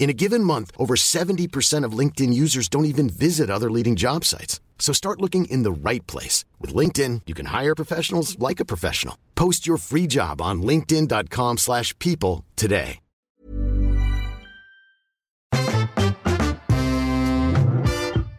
[0.00, 4.24] In a given month, over 70% of LinkedIn users don't even visit other leading job
[4.24, 4.58] sites.
[4.78, 6.46] So start looking in the right place.
[6.58, 9.16] With LinkedIn, you can hire professionals like a professional.
[9.34, 12.98] Post your free job on linkedin.com slash people today.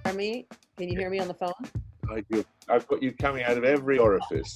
[0.04, 0.48] Hear me?
[0.78, 1.54] Can you hear me on the phone?
[2.10, 2.44] I do.
[2.70, 4.56] I've got you coming out of every orifice.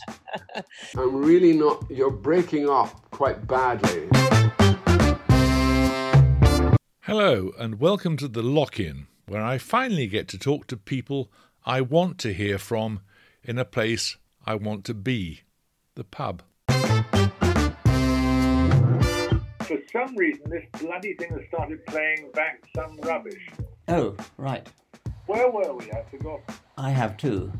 [0.98, 1.86] I'm really not.
[1.88, 4.10] You're breaking up quite badly.
[7.08, 11.30] Hello, and welcome to the Lock In, where I finally get to talk to people
[11.64, 13.02] I want to hear from
[13.44, 15.42] in a place I want to be
[15.94, 16.42] the pub.
[19.60, 23.52] For some reason, this bloody thing has started playing back some rubbish.
[23.88, 24.68] Oh, right.
[25.28, 25.92] Where were we?
[25.92, 26.42] I forgot.
[26.76, 27.54] I have too.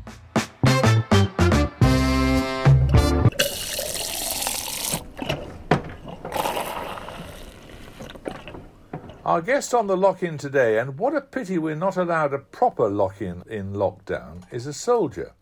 [9.26, 12.38] Our guest on the lock in today, and what a pity we're not allowed a
[12.38, 15.32] proper lock in in lockdown, is a soldier.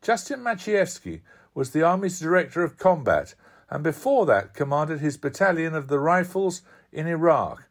[0.00, 1.20] Justin Maciejewski
[1.52, 3.34] was the Army's Director of Combat,
[3.68, 7.64] and before that commanded his battalion of the Rifles in Iraq.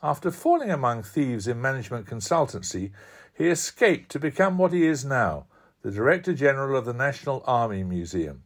[0.00, 2.92] After falling among thieves in management consultancy,
[3.34, 5.46] he escaped to become what he is now,
[5.82, 8.44] the Director General of the National Army Museum.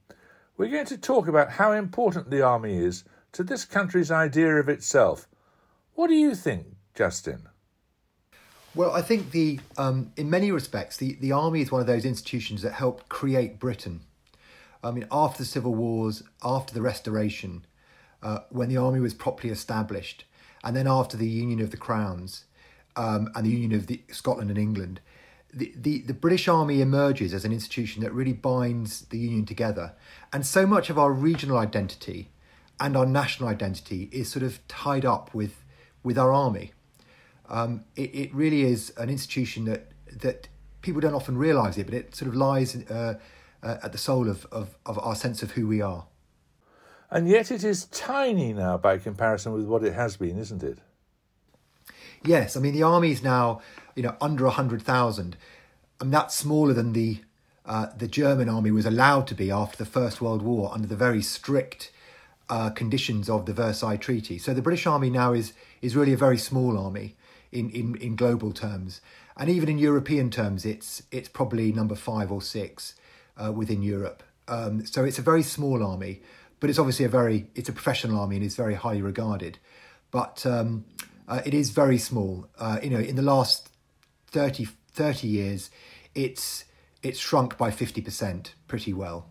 [0.56, 4.70] We're going to talk about how important the Army is to this country's idea of
[4.70, 5.28] itself.
[6.00, 7.46] What do you think, Justin?
[8.74, 12.06] Well, I think the um, in many respects the, the army is one of those
[12.06, 14.00] institutions that helped create Britain.
[14.82, 17.66] I mean, after the civil wars, after the Restoration,
[18.22, 20.24] uh, when the army was properly established,
[20.64, 22.46] and then after the Union of the Crowns
[22.96, 25.02] um, and the Union of the Scotland and England,
[25.52, 29.92] the, the, the British Army emerges as an institution that really binds the Union together.
[30.32, 32.30] And so much of our regional identity
[32.80, 35.62] and our national identity is sort of tied up with,
[36.02, 36.72] with our army.
[37.48, 39.90] Um, it, it really is an institution that,
[40.20, 40.48] that
[40.82, 43.14] people don't often realise it, but it sort of lies uh,
[43.62, 46.06] uh, at the soul of, of, of our sense of who we are.
[47.10, 50.78] And yet it is tiny now by comparison with what it has been, isn't it?
[52.24, 53.62] Yes, I mean the army is now,
[53.96, 55.36] you know, under hundred thousand,
[56.00, 57.20] and that's smaller than the
[57.66, 60.96] uh, the German army was allowed to be after the First World War under the
[60.96, 61.90] very strict
[62.50, 64.36] uh, conditions of the Versailles Treaty.
[64.36, 67.16] So the British Army now is is really a very small army
[67.52, 69.00] in, in, in global terms,
[69.36, 72.96] and even in European terms, it's it's probably number five or six
[73.38, 74.22] uh, within Europe.
[74.48, 76.22] Um, so it's a very small army,
[76.58, 79.58] but it's obviously a very it's a professional army and is very highly regarded.
[80.10, 80.84] But um,
[81.28, 82.48] uh, it is very small.
[82.58, 83.70] Uh, you know, in the last
[84.32, 85.70] 30, 30 years,
[86.16, 86.64] it's
[87.00, 89.28] it's shrunk by fifty percent pretty well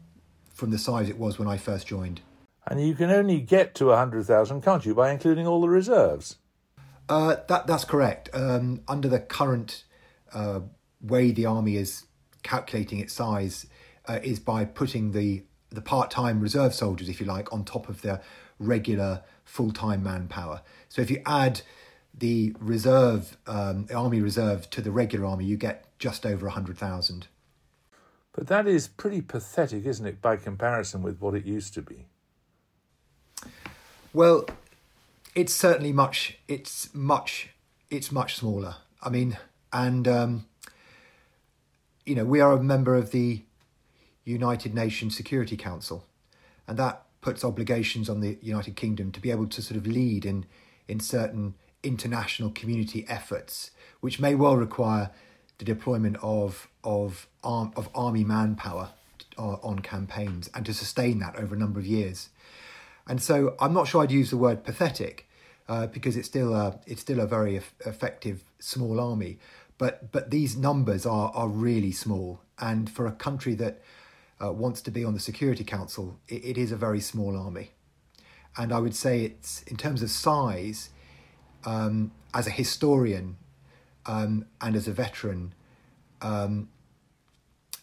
[0.53, 2.21] from the size it was when I first joined.
[2.69, 6.37] And you can only get to 100,000, can't you, by including all the reserves?
[7.09, 8.29] Uh, that that's correct.
[8.33, 9.83] Um, under the current
[10.31, 10.59] uh,
[11.01, 12.05] way the army is
[12.43, 13.65] calculating its size
[14.07, 17.89] uh, is by putting the the part time reserve soldiers, if you like, on top
[17.89, 18.21] of the
[18.59, 20.61] regular full time manpower.
[20.87, 21.61] So if you add
[22.13, 26.77] the reserve, um, the army reserve, to the regular army, you get just over hundred
[26.77, 27.27] thousand.
[28.33, 32.05] But that is pretty pathetic, isn't it, by comparison with what it used to be?
[34.11, 34.45] Well,
[35.35, 36.37] it's certainly much.
[36.47, 37.49] It's much.
[37.91, 38.75] It's much smaller.
[39.03, 39.37] I mean,
[39.71, 40.45] and um,
[42.05, 43.43] you know, we are a member of the
[44.25, 46.05] United Nations Security Council,
[46.67, 50.25] and that puts obligations on the United Kingdom to be able to sort of lead
[50.25, 50.45] in
[50.87, 51.53] in certain
[51.83, 53.69] international community efforts,
[53.99, 55.11] which may well require
[55.59, 58.89] the deployment of of arm, of army manpower
[59.37, 62.29] uh, on campaigns and to sustain that over a number of years.
[63.09, 65.27] And so I'm not sure I'd use the word pathetic
[65.67, 69.39] uh, because it's still a, it's still a very effective small army.
[69.79, 73.81] but but these numbers are are really small, and for a country that
[74.39, 77.71] uh, wants to be on the Security Council, it, it is a very small army,
[78.55, 80.89] and I would say it's in terms of size,
[81.65, 83.37] um, as a historian,
[84.05, 85.53] um, and as a veteran,
[86.21, 86.69] um,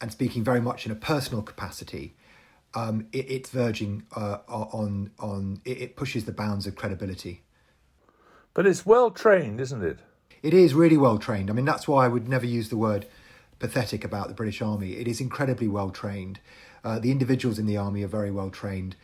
[0.00, 2.14] and speaking very much in a personal capacity,
[2.76, 7.43] um, it, it's verging uh, on on it, it pushes the bounds of credibility.
[8.55, 9.99] But it's well trained, isn't it?
[10.43, 11.50] It is really well trained.
[11.50, 13.06] I mean, that's why I would never use the word
[13.58, 14.93] pathetic about the British Army.
[14.93, 16.38] It is incredibly well trained.
[16.84, 18.94] Uh, the individuals in the army are very well trained.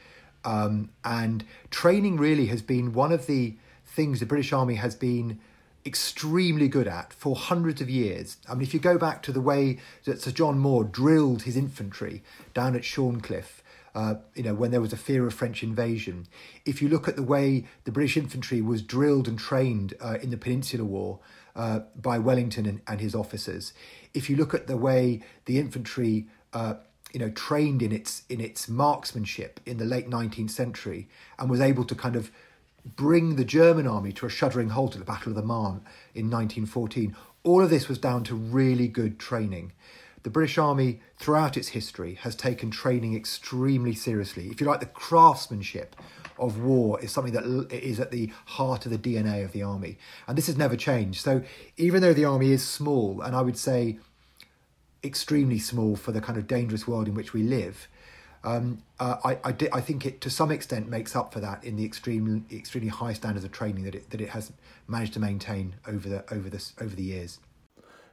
[0.45, 5.41] Um, and training really has been one of the things the British Army has been
[5.85, 8.37] extremely good at for hundreds of years.
[8.49, 11.57] I mean, if you go back to the way that Sir John Moore drilled his
[11.57, 12.23] infantry
[12.55, 13.62] down at Shorncliffe,
[13.95, 16.27] uh, you know, when there was a fear of French invasion.
[16.65, 20.31] If you look at the way the British infantry was drilled and trained uh, in
[20.31, 21.21] the Peninsular War
[21.55, 23.75] uh, by Wellington and, and, his officers,
[24.15, 26.75] if you look at the way the infantry, uh,
[27.13, 31.09] you know, trained in its in its marksmanship in the late 19th century
[31.39, 32.31] and was able to kind of
[32.97, 35.83] bring the German army to a shuddering halt at the Battle of the Marne
[36.15, 39.73] in 1914, all of this was down to really good training
[40.23, 44.49] the British Army, throughout its history, has taken training extremely seriously.
[44.49, 45.97] If you like, the craftsmanship
[46.39, 49.99] of war is something that is at the heart of the DNA of the army.
[50.27, 51.21] And this has never changed.
[51.21, 51.43] So
[51.77, 53.99] even though the army is small, and I would say
[55.05, 57.89] extremely small for the kind of dangerous world in which we live,
[58.45, 61.77] um, uh, I, I, I, think it to some extent makes up for that in
[61.77, 64.53] the extreme, extremely high standards of training that it, that it has
[64.89, 67.39] managed to maintain over the over this over the years.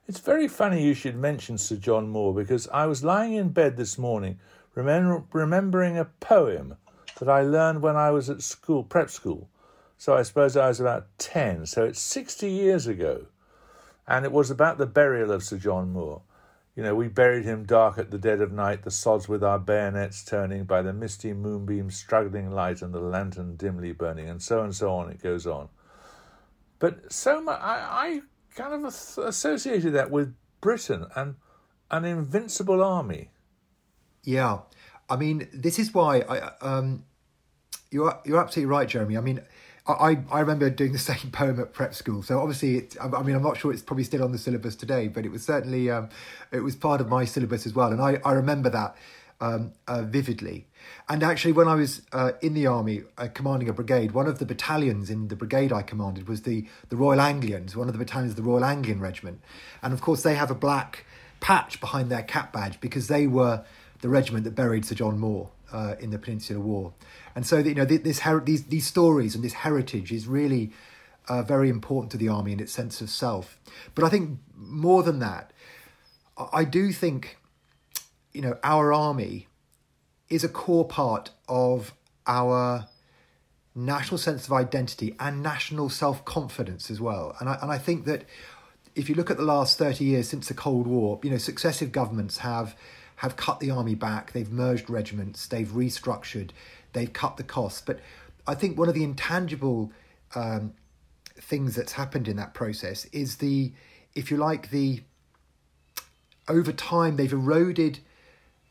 [0.09, 3.77] It's very funny you should mention Sir John Moore because I was lying in bed
[3.77, 4.39] this morning
[4.73, 6.77] remember, remembering a poem
[7.19, 9.47] that I learned when I was at school, prep school.
[9.99, 13.27] So I suppose I was about 10, so it's 60 years ago.
[14.07, 16.23] And it was about the burial of Sir John Moore.
[16.75, 19.59] You know, we buried him dark at the dead of night, the sods with our
[19.59, 24.63] bayonets turning, by the misty moonbeam's struggling light and the lantern dimly burning, and so
[24.63, 25.69] and so on, it goes on.
[26.79, 28.21] But so much, I, I
[28.55, 31.35] kind of associated that with Britain and
[31.91, 33.29] an invincible army.
[34.23, 34.59] Yeah,
[35.09, 37.05] I mean, this is why I um,
[37.91, 39.17] you're you're absolutely right, Jeremy.
[39.17, 39.41] I mean,
[39.87, 42.21] I I remember doing the same poem at prep school.
[42.21, 45.07] So obviously, it, I mean, I'm not sure it's probably still on the syllabus today,
[45.07, 46.09] but it was certainly um,
[46.51, 48.95] it was part of my syllabus as well, and I I remember that
[49.41, 50.67] um, uh, vividly.
[51.07, 54.39] And actually, when I was uh, in the army, uh, commanding a brigade, one of
[54.39, 57.99] the battalions in the brigade I commanded was the, the Royal Anglians, one of the
[57.99, 59.41] battalions of the Royal Anglian Regiment.
[59.81, 61.05] And of course, they have a black
[61.39, 63.63] patch behind their cap badge because they were
[64.01, 66.93] the regiment that buried Sir John Moore uh, in the Peninsular War.
[67.35, 70.71] And so, you know, this her- these, these stories and this heritage is really
[71.27, 73.57] uh, very important to the army in its sense of self.
[73.95, 75.53] But I think more than that,
[76.53, 77.37] I do think,
[78.33, 79.47] you know, our army
[80.29, 81.93] is a core part of
[82.27, 82.87] our
[83.75, 87.35] national sense of identity and national self confidence as well.
[87.39, 88.25] And I, and I think that
[88.95, 91.91] if you look at the last 30 years since the Cold War, you know, successive
[91.91, 92.75] governments have
[93.17, 96.51] have cut the army back, they've merged regiments, they've restructured,
[96.93, 97.81] they've cut the costs.
[97.85, 97.99] But
[98.47, 99.91] I think one of the intangible
[100.35, 100.73] um,
[101.35, 103.73] things that's happened in that process is the,
[104.15, 105.01] if you like, the
[106.47, 107.99] over time they've eroded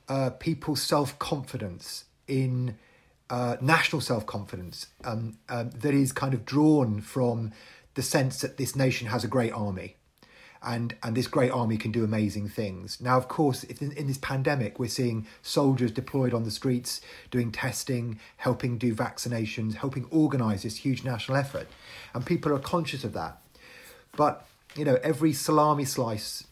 [0.09, 2.77] uh, people's self confidence in
[3.31, 7.53] uh, national self confidence um, um, that is kind of drawn from
[7.95, 9.97] the sense that this nation has a great army.
[10.61, 13.01] And, and this great army can do amazing things.
[13.01, 17.01] Now, of course, in, in this pandemic, we're seeing soldiers deployed on the streets
[17.31, 21.69] doing testing, helping do vaccinations, helping organise this huge national effort.
[22.13, 23.41] And people are conscious of that.
[24.17, 26.48] But, you know, every salami slice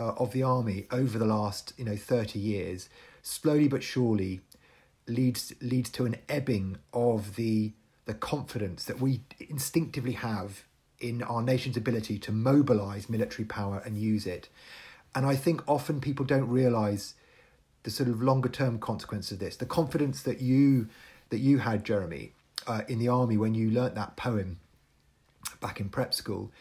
[0.00, 2.88] uh, of the army over the last you know 30 years
[3.22, 4.40] slowly but surely
[5.06, 7.72] leads leads to an ebbing of the
[8.06, 10.64] the confidence that we instinctively have
[10.98, 14.48] in our nation's ability to mobilize military power and use it.
[15.14, 17.14] And i think often people don't realize
[17.82, 19.56] the sort of longer term consequence of this.
[19.56, 20.88] The confidence that you
[21.28, 22.32] that you had jeremy
[22.66, 24.60] uh, in the army when you learnt that poem
[25.60, 26.52] back in prep school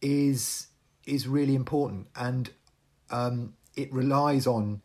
[0.00, 0.68] is
[1.06, 2.06] is really important.
[2.16, 2.50] And
[3.12, 4.82] um, it relies on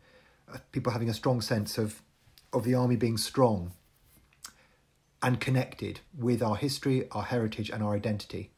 [0.52, 2.02] uh, people having a strong sense of
[2.52, 3.72] of the army being strong
[5.22, 8.50] and connected with our history, our heritage, and our identity.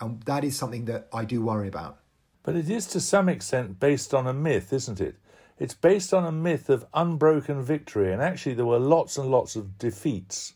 [0.00, 1.98] And that is something that I do worry about.
[2.42, 5.16] But it is to some extent based on a myth, isn't it?
[5.58, 9.56] It's based on a myth of unbroken victory, and actually, there were lots and lots
[9.56, 10.52] of defeats.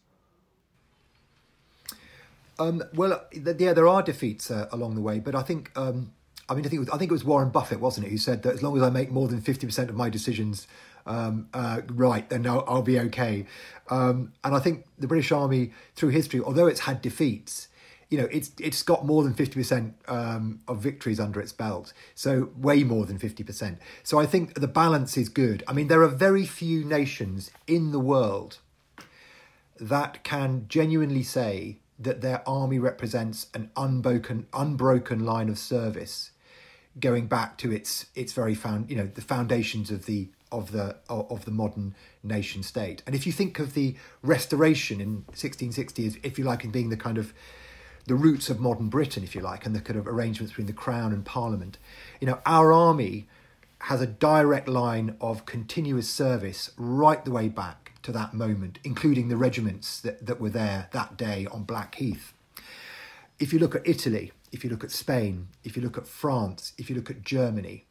[2.59, 6.13] Um, well, yeah, there are defeats uh, along the way, but I think um,
[6.51, 8.43] I mean, I think was, I think it was Warren Buffett, wasn't it, who said
[8.43, 10.67] that as long as I make more than fifty percent of my decisions
[11.07, 13.47] um, uh, right, then I'll, I'll be okay.
[13.89, 17.69] Um, and I think the British Army, through history, although it's had defeats,
[18.11, 21.93] you know, it's it's got more than fifty percent um, of victories under its belt,
[22.15, 23.79] so way more than fifty percent.
[24.03, 25.63] So I think the balance is good.
[25.69, 28.59] I mean, there are very few nations in the world
[29.79, 36.33] that can genuinely say that their army represents an unbroken unbroken line of service
[37.01, 40.97] going back to its its very found you know the foundations of the of the
[41.09, 46.19] of the modern nation state and if you think of the restoration in 1660 as
[46.23, 47.33] if you like in being the kind of
[48.07, 50.73] the roots of modern britain if you like and the kind of arrangements between the
[50.73, 51.79] crown and parliament
[52.21, 53.29] you know our army
[53.85, 59.29] has a direct line of continuous service right the way back to that moment, including
[59.29, 62.33] the regiments that, that were there that day on Blackheath.
[63.39, 66.73] If you look at Italy, if you look at Spain, if you look at France,
[66.79, 67.87] if you look at Germany,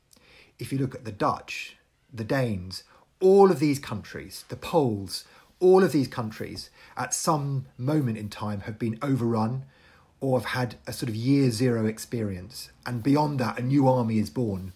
[0.58, 1.78] if you look at the Dutch,
[2.14, 2.84] the Danes,
[3.22, 5.26] all of these countries, the Poles,
[5.60, 9.66] all of these countries at some moment in time have been overrun
[10.22, 12.70] or have had a sort of year zero experience.
[12.86, 14.74] And beyond that, a new army is born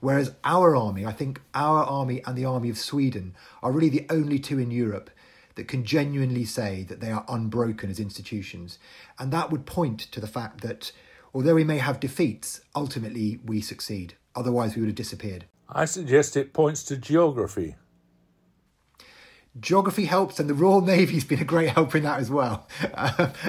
[0.00, 4.06] Whereas our army, I think our army and the army of Sweden are really the
[4.08, 5.10] only two in Europe
[5.56, 8.78] that can genuinely say that they are unbroken as institutions.
[9.18, 10.92] And that would point to the fact that
[11.34, 14.14] although we may have defeats, ultimately we succeed.
[14.34, 15.44] Otherwise, we would have disappeared.
[15.68, 17.76] I suggest it points to geography.
[19.58, 22.68] Geography helps, and the Royal Navy's been a great help in that as well,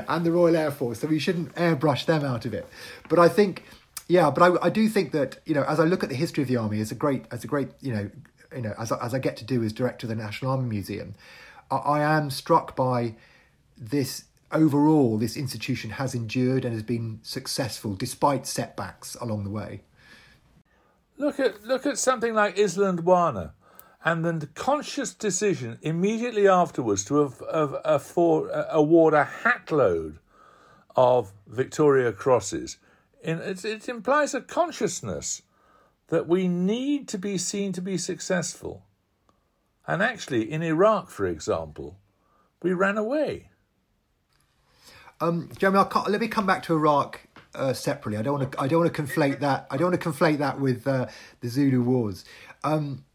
[0.08, 1.00] and the Royal Air Force.
[1.00, 2.68] So we shouldn't airbrush them out of it.
[3.08, 3.64] But I think
[4.12, 6.42] yeah, but I, I do think that you know, as I look at the history
[6.42, 8.10] of the army, as a great, as a great, you know,
[8.54, 10.68] you know, as I, as I get to do as director of the National Army
[10.68, 11.16] Museum,
[11.72, 13.16] I, I am struck by
[13.78, 15.18] this overall.
[15.18, 19.82] This institution has endured and has been successful despite setbacks along the way.
[21.18, 23.52] Look at look at something like Isandlwana,
[24.04, 30.20] and then the conscious decision immediately afterwards to have, have, afford, uh, award a hatload
[30.96, 32.78] of Victoria Crosses
[33.24, 35.42] it, it implies a consciousness
[36.08, 38.86] that we need to be seen to be successful.
[39.88, 41.98] And actually, in Iraq, for example,
[42.62, 43.50] we ran away.
[45.22, 47.22] Um, Jeremy, let me come back to Iraq
[47.54, 48.18] uh, separately.
[48.18, 48.62] I don't want to.
[48.62, 49.68] I don't want to conflate that.
[49.70, 51.08] I don't want to conflate that with uh,
[51.42, 52.26] the Zulu Wars.
[52.64, 53.06] Um,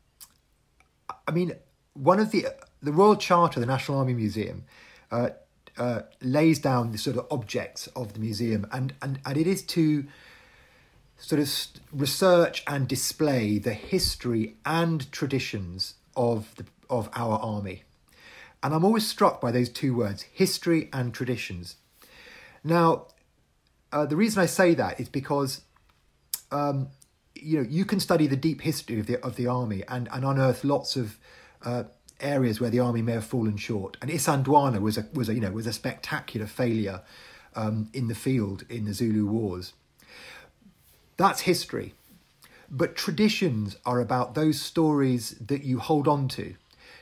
[1.27, 1.53] I mean,
[1.95, 2.47] one of the
[2.81, 4.65] the Royal Charter, the National Army Museum,
[5.11, 5.31] uh,
[5.77, 9.63] uh, lays down the sort of objects of the museum, and, and, and it is
[9.63, 10.07] to
[11.19, 11.51] sort of
[11.93, 17.83] research and display the history and traditions of the, of our army.
[18.63, 21.77] And I'm always struck by those two words, history and traditions.
[22.67, 23.07] Now,
[23.93, 25.63] uh, the reason I say that is because
[26.51, 26.89] um,
[27.35, 30.25] you know you can study the deep history of the of the army and, and
[30.25, 31.17] unearth lots of
[31.65, 31.85] uh,
[32.21, 33.97] areas where the army may have fallen short.
[34.03, 37.03] And Isandlwana was a was a you know was a spectacular failure
[37.55, 39.73] um, in the field in the Zulu Wars.
[41.17, 41.95] That's history,
[42.69, 46.57] but traditions are about those stories that you hold on to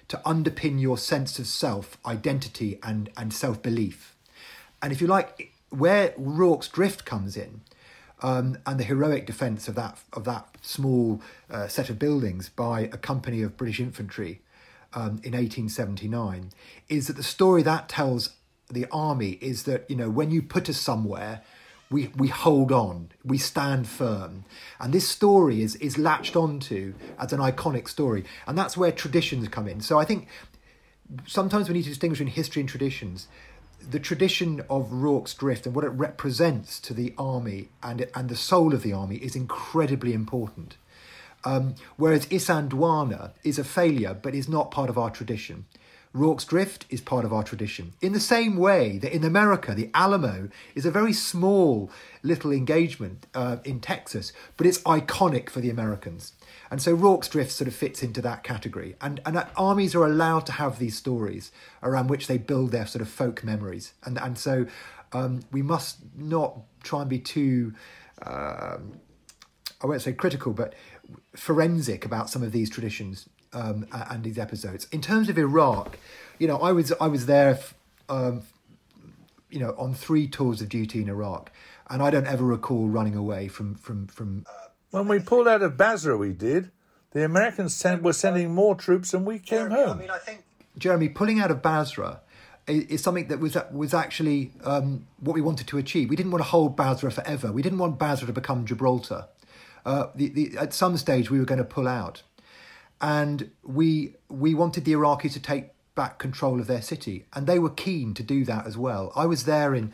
[0.09, 4.15] to underpin your sense of self, identity, and and self belief.
[4.83, 7.63] And if you like, where Rorke's Drift comes in.
[8.23, 12.83] Um, and the heroic defence of that of that small uh, set of buildings by
[12.83, 14.41] a company of British infantry
[14.95, 16.51] um, in 1879
[16.89, 18.31] is that the story that tells
[18.71, 21.43] the army is that you know when you put us somewhere
[21.91, 24.45] we we hold on we stand firm.
[24.81, 28.25] And this story is is latched onto as an iconic story.
[28.47, 29.81] And that's where traditions come in.
[29.81, 30.29] So i think
[31.27, 33.29] sometimes we need to distinguish between history and traditions
[33.91, 38.37] the tradition of Rorke's Drift and what it represents to the army and and the
[38.37, 40.77] soul of the army is incredibly important
[41.45, 45.67] um, whereas Isandlwana is a failure but is not part of our tradition.
[46.13, 47.93] Rorke's Drift is part of our tradition.
[48.01, 51.91] In the same way that in America, the Alamo is a very small
[52.23, 56.33] little engagement uh, in Texas, but it's iconic for the Americans.
[56.71, 58.97] And so Rorke's Drift sort of fits into that category.
[59.01, 61.53] And, and armies are allowed to have these stories
[61.83, 63.93] around which they build their sort of folk memories.
[64.05, 64.67] And, and so
[65.13, 67.75] um, we must not try and be too,
[68.23, 69.01] um,
[69.83, 70.75] I won't say critical, but
[71.37, 74.87] forensic about some of these traditions um, and these episodes.
[74.91, 75.99] In terms of Iraq,
[76.39, 77.59] you know, I was I was there,
[78.09, 78.43] um,
[79.51, 81.53] you know, on three tours of duty in Iraq,
[81.89, 84.45] and I don't ever recall running away from from from.
[84.95, 86.71] When we pulled out of Basra, we did.
[87.11, 89.91] The Americans sent, were sending more troops, and we came Jeremy, home.
[89.91, 90.45] I mean, I think
[90.79, 92.21] Jeremy pulling out of Basra
[92.69, 96.11] is, something that was was actually um, what we wanted to achieve.
[96.11, 97.51] We didn't want to hold Basra forever.
[97.51, 99.27] We didn't want Basra to become Gibraltar.
[99.85, 102.23] uh, the, the, at some stage we were going to pull out,
[103.01, 107.59] and we we wanted the Iraqis to take back control of their city, and they
[107.59, 109.11] were keen to do that as well.
[109.17, 109.93] I was there in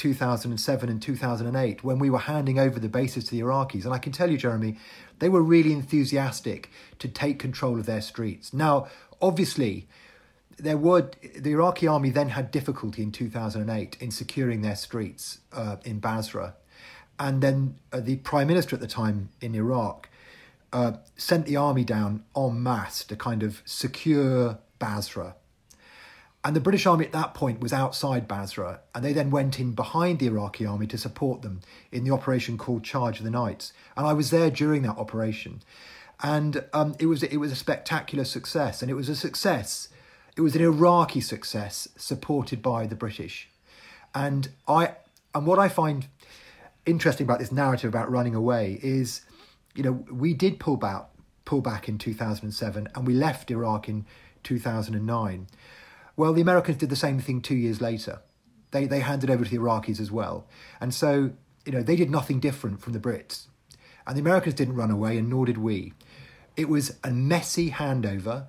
[0.00, 3.98] 2007 and 2008 when we were handing over the bases to the Iraqis, and I
[3.98, 4.78] can tell you, Jeremy,
[5.18, 8.54] they were really enthusiastic to take control of their streets.
[8.54, 8.88] Now,
[9.20, 9.86] obviously,
[10.58, 15.76] there were the Iraqi army then had difficulty in 2008 in securing their streets uh,
[15.84, 16.54] in Basra,
[17.18, 20.08] and then uh, the prime minister at the time in Iraq
[20.72, 25.34] uh, sent the army down en masse to kind of secure Basra.
[26.42, 29.72] And the British army at that point was outside Basra, and they then went in
[29.72, 31.60] behind the Iraqi army to support them
[31.92, 33.74] in the operation called Charge of the Knights.
[33.94, 35.62] And I was there during that operation,
[36.22, 39.88] and um, it was it was a spectacular success, and it was a success.
[40.34, 43.50] It was an Iraqi success supported by the British,
[44.14, 44.94] and I
[45.34, 46.06] and what I find
[46.86, 49.20] interesting about this narrative about running away is,
[49.74, 51.06] you know, we did pull back
[51.44, 54.06] pull back in 2007, and we left Iraq in
[54.42, 55.46] 2009.
[56.20, 58.20] Well, the Americans did the same thing two years later.
[58.72, 60.46] They, they handed over to the Iraqis as well.
[60.78, 61.30] And so,
[61.64, 63.46] you know, they did nothing different from the Brits.
[64.06, 65.94] And the Americans didn't run away, and nor did we.
[66.58, 68.48] It was a messy handover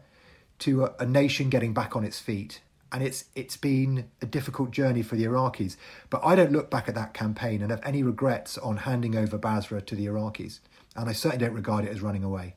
[0.60, 2.60] to a, a nation getting back on its feet.
[2.92, 5.78] And it's it's been a difficult journey for the Iraqis.
[6.10, 9.38] But I don't look back at that campaign and have any regrets on handing over
[9.38, 10.60] Basra to the Iraqis.
[10.98, 12.56] And I certainly don't regard it as running away.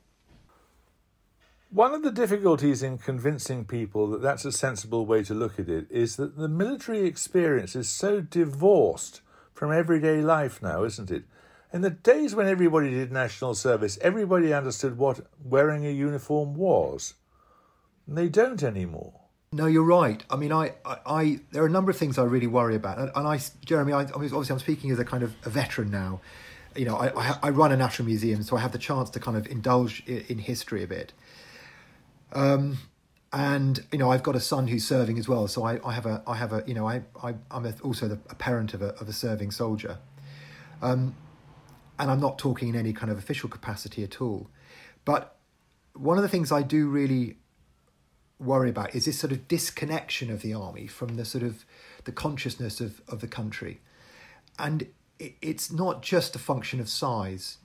[1.74, 5.68] One of the difficulties in convincing people that that's a sensible way to look at
[5.68, 11.24] it is that the military experience is so divorced from everyday life now, isn't it?
[11.72, 17.14] In the days when everybody did national service, everybody understood what wearing a uniform was.
[18.06, 19.22] And they don't anymore.
[19.50, 20.22] No, you're right.
[20.30, 22.98] I mean, I, I, I, there are a number of things I really worry about,
[23.00, 26.20] and, and I, Jeremy, I, obviously, I'm speaking as a kind of a veteran now.
[26.76, 29.36] You know, I, I, run a national museum, so I have the chance to kind
[29.36, 31.12] of indulge in history a bit.
[32.32, 32.78] Um,
[33.32, 36.06] and you know, I've got a son who's serving as well, so I, I have
[36.06, 38.82] a, I have a, you know, I, I I'm a, also the, a parent of
[38.82, 39.98] a of a serving soldier.
[40.82, 41.16] Um,
[41.98, 44.48] and I'm not talking in any kind of official capacity at all.
[45.04, 45.36] But
[45.94, 47.36] one of the things I do really
[48.38, 51.64] worry about is this sort of disconnection of the army from the sort of
[52.04, 53.80] the consciousness of, of the country.
[54.58, 57.58] And it, it's not just a function of size.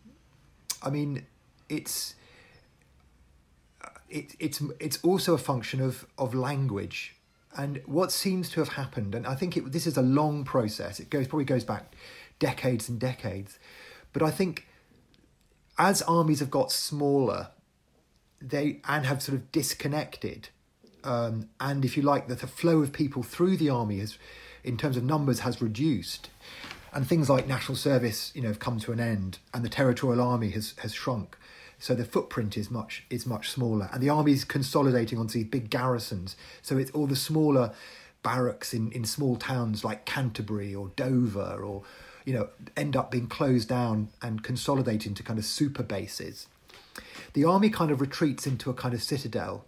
[0.81, 1.25] I mean,
[1.67, 2.15] it's
[4.09, 7.15] it, it's it's also a function of of language.
[7.57, 10.99] And what seems to have happened and i think it, this is a long process
[10.99, 11.95] it goes probably goes back
[12.37, 13.57] decades and decades
[14.13, 14.67] but i think
[15.79, 17.49] as armies have got smaller
[18.39, 20.49] they and have sort of disconnected
[21.03, 24.17] um, and if you like that the flow of people through the army has
[24.63, 26.29] in terms of numbers has reduced.
[26.91, 30.21] And things like national service you know have come to an end and the territorial
[30.21, 31.37] army has has shrunk
[31.79, 35.69] so the footprint is much is much smaller, and the army's consolidating onto these big
[35.69, 36.35] garrisons.
[36.61, 37.73] So it's all the smaller
[38.21, 41.83] barracks in, in small towns like Canterbury or Dover, or
[42.25, 46.47] you know, end up being closed down and consolidated into kind of super bases.
[47.33, 49.65] The army kind of retreats into a kind of citadel,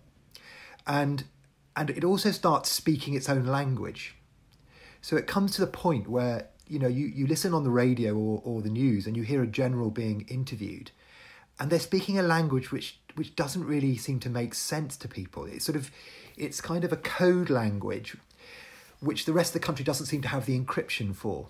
[0.85, 1.23] and
[1.77, 4.15] and it also starts speaking its own language.
[5.01, 8.15] So it comes to the point where you know you, you listen on the radio
[8.15, 10.91] or, or the news and you hear a general being interviewed
[11.61, 15.45] and they're speaking a language which which doesn't really seem to make sense to people.
[15.45, 15.91] It's sort of
[16.35, 18.17] it's kind of a code language
[18.99, 21.49] which the rest of the country doesn't seem to have the encryption for.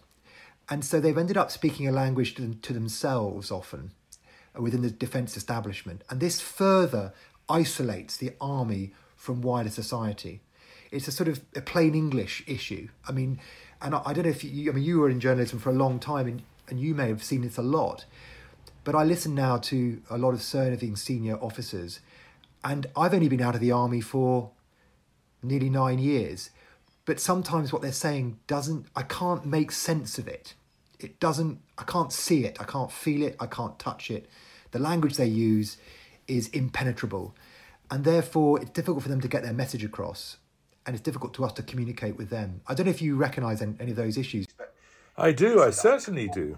[0.69, 3.91] And so they've ended up speaking a language to, to themselves often
[4.57, 6.03] uh, within the defence establishment.
[6.09, 7.13] And this further
[7.47, 10.41] isolates the army from wider society.
[10.91, 12.89] It's a sort of a plain English issue.
[13.07, 13.39] I mean,
[13.81, 15.73] and I, I don't know if you, I mean, you were in journalism for a
[15.73, 18.05] long time and, and you may have seen this a lot.
[18.83, 21.99] But I listen now to a lot of serving senior officers,
[22.63, 24.51] and I've only been out of the army for
[25.43, 26.49] nearly nine years.
[27.05, 30.55] But sometimes what they're saying doesn't, I can't make sense of it.
[30.99, 34.29] It doesn't, I can't see it, I can't feel it, I can't touch it.
[34.71, 35.77] The language they use
[36.27, 37.35] is impenetrable,
[37.89, 40.37] and therefore it's difficult for them to get their message across,
[40.85, 42.61] and it's difficult to us to communicate with them.
[42.67, 44.47] I don't know if you recognise any, any of those issues.
[45.17, 46.57] I do, I certainly do.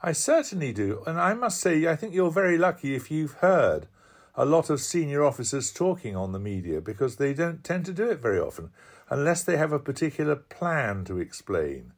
[0.00, 1.02] I certainly do.
[1.06, 3.88] And I must say, I think you're very lucky if you've heard
[4.34, 8.08] a lot of senior officers talking on the media because they don't tend to do
[8.08, 8.70] it very often
[9.10, 11.92] unless they have a particular plan to explain.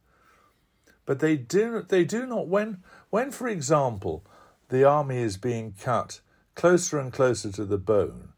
[1.04, 4.24] But they do, they do not, when, when, for example,
[4.68, 6.20] the army is being cut
[6.54, 8.30] closer and closer to the bone,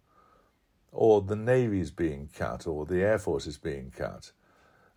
[0.90, 4.32] or the navy is being cut, or the air force is being cut,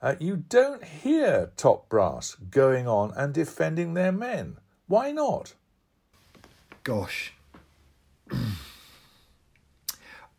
[0.06, 4.58] uh, you don't hear top brass going on and defending their men.
[4.88, 5.56] Why not?
[6.86, 7.34] gosh.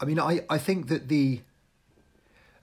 [0.01, 1.43] I mean, I, I think that the,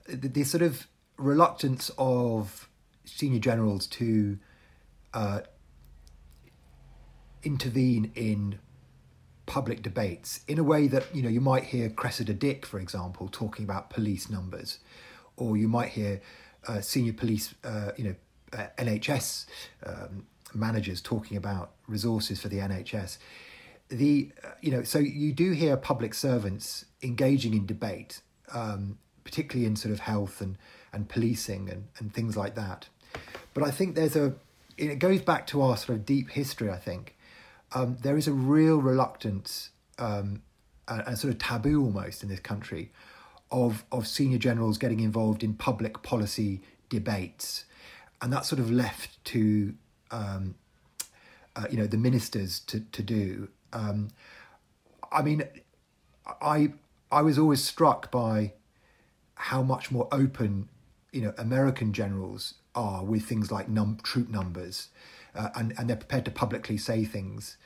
[0.08, 2.68] the the sort of reluctance of
[3.04, 4.38] senior generals to
[5.12, 5.40] uh,
[7.44, 8.58] intervene in
[9.46, 13.28] public debates in a way that you know you might hear Cressida Dick, for example,
[13.30, 14.78] talking about police numbers,
[15.36, 16.20] or you might hear
[16.66, 18.14] uh, senior police, uh, you know,
[18.52, 19.46] uh, NHS
[19.84, 23.18] um, managers talking about resources for the NHS.
[23.88, 28.22] The you know, so you do hear public servants engaging in debate,
[28.52, 30.56] um, particularly in sort of health and
[30.92, 32.88] and policing and and things like that.
[33.52, 34.34] But I think there's a
[34.76, 36.70] it goes back to our sort of deep history.
[36.70, 37.16] I think
[37.72, 40.42] um, there is a real reluctance um,
[40.88, 42.90] and, and sort of taboo almost in this country
[43.54, 47.64] of of senior generals getting involved in public policy debates,
[48.20, 49.74] and that's sort of left to
[50.10, 50.56] um,
[51.54, 53.48] uh, you know the ministers to to do.
[53.72, 54.08] Um,
[55.12, 55.44] I mean,
[56.42, 56.72] I
[57.12, 58.54] I was always struck by
[59.36, 60.68] how much more open
[61.12, 64.88] you know American generals are with things like num- troop numbers,
[65.34, 67.56] uh, and and they're prepared to publicly say things,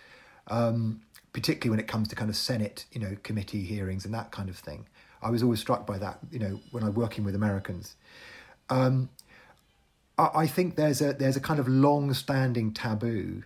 [0.48, 1.00] um,
[1.32, 4.50] particularly when it comes to kind of Senate you know committee hearings and that kind
[4.50, 4.86] of thing.
[5.22, 7.96] I was always struck by that you know when I'm working with Americans.
[8.70, 9.08] Um,
[10.18, 13.44] I, I think there's a there's a kind of long-standing taboo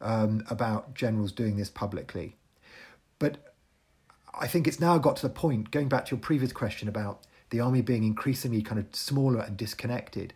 [0.00, 2.36] um, about generals doing this publicly,
[3.18, 3.54] but
[4.34, 5.70] I think it's now got to the point.
[5.70, 9.56] Going back to your previous question about the army being increasingly kind of smaller and
[9.56, 10.32] disconnected,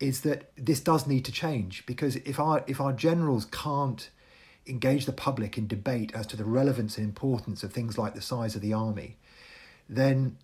[0.00, 4.10] is that this does need to change because if our if our generals can't
[4.66, 8.20] engage the public in debate as to the relevance and importance of things like the
[8.20, 9.18] size of the army,
[9.90, 10.38] then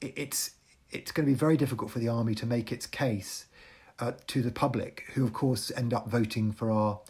[0.00, 0.50] it's
[0.90, 3.46] it's going to be very difficult for the army to make its case
[3.98, 7.00] uh, to the public, who of course end up voting for our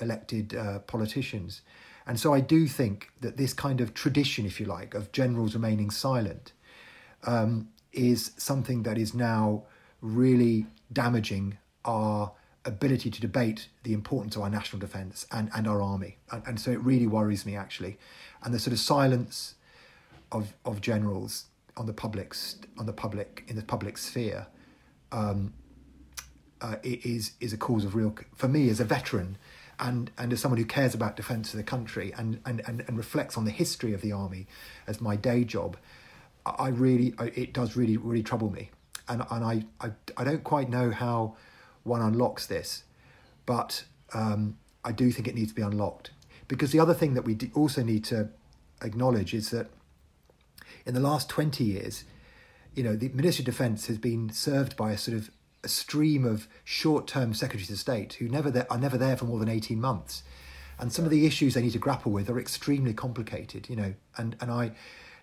[0.00, 1.62] elected uh, politicians.
[2.06, 5.54] And so I do think that this kind of tradition, if you like, of generals
[5.54, 6.52] remaining silent
[7.24, 9.64] um, is something that is now
[10.00, 12.32] really damaging our
[12.64, 16.18] ability to debate the importance of our national defence and, and our army.
[16.30, 17.98] And, and so it really worries me, actually.
[18.42, 19.54] And the sort of silence
[20.32, 24.46] of, of generals on the public's on the public in the public sphere
[25.12, 25.52] um,
[26.60, 29.38] uh, is is a cause of real for me as a veteran
[29.80, 32.96] and and as someone who cares about defence of the country and, and, and, and
[32.96, 34.46] reflects on the history of the army
[34.86, 35.76] as my day job,
[36.44, 38.70] I really it does really really trouble me,
[39.08, 41.36] and and I, I I don't quite know how
[41.84, 42.84] one unlocks this,
[43.46, 46.10] but um, I do think it needs to be unlocked.
[46.48, 48.30] Because the other thing that we also need to
[48.82, 49.68] acknowledge is that
[50.88, 52.04] in the last twenty years,
[52.74, 55.30] you know, the Ministry of Defence has been served by a sort of
[55.62, 59.40] a stream of short-term secretaries of state who never there, are never there for more
[59.40, 60.22] than 18 months.
[60.78, 63.94] And some of the issues they need to grapple with are extremely complicated you know
[64.16, 64.70] and and i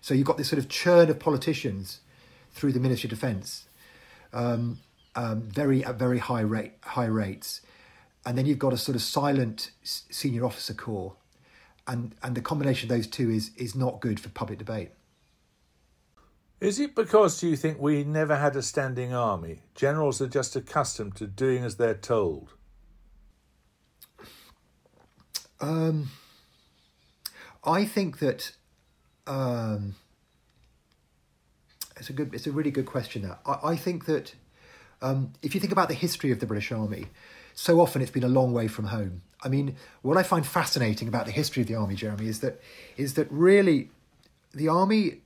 [0.02, 2.00] so you've got this sort of churn of politicians
[2.52, 3.66] through the ministry of defence
[4.32, 4.78] um,
[5.16, 7.62] um, very at very high rate high rates.
[8.24, 11.14] And then you've got a sort of silent senior officer corps.
[11.86, 14.90] And and the combination of those two is is not good for public debate
[16.60, 19.60] is it because, you think, we never had a standing army?
[19.74, 22.54] Generals are just accustomed to doing as they're told.
[25.60, 26.10] Um,
[27.64, 28.52] I think that
[29.26, 29.96] um,
[31.96, 33.22] it's a good, it's a really good question.
[33.22, 34.34] That I, I think that
[35.02, 37.06] um, if you think about the history of the British Army,
[37.54, 39.22] so often it's been a long way from home.
[39.42, 42.60] I mean, what I find fascinating about the history of the army, Jeremy, is that
[42.96, 43.90] is that really
[44.54, 45.20] the army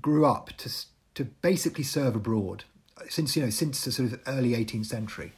[0.00, 0.70] grew up to
[1.14, 2.64] to basically serve abroad
[3.08, 5.32] since you know since the sort of early 18th century.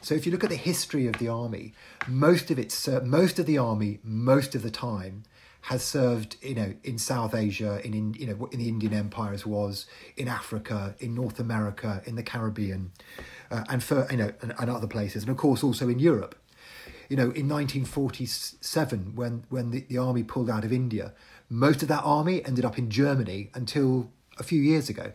[0.00, 1.74] So if you look at the history of the army,
[2.06, 5.24] most of its most of the army most of the time
[5.62, 9.34] has served you know in South Asia, in, in you know in the Indian Empire
[9.34, 12.92] as was in Africa, in North America, in the Caribbean,
[13.50, 16.36] uh, and for you know and, and other places, and of course also in Europe.
[17.08, 21.14] You know, in 1947, when when the, the army pulled out of India,
[21.48, 25.12] most of that army ended up in Germany until a few years ago.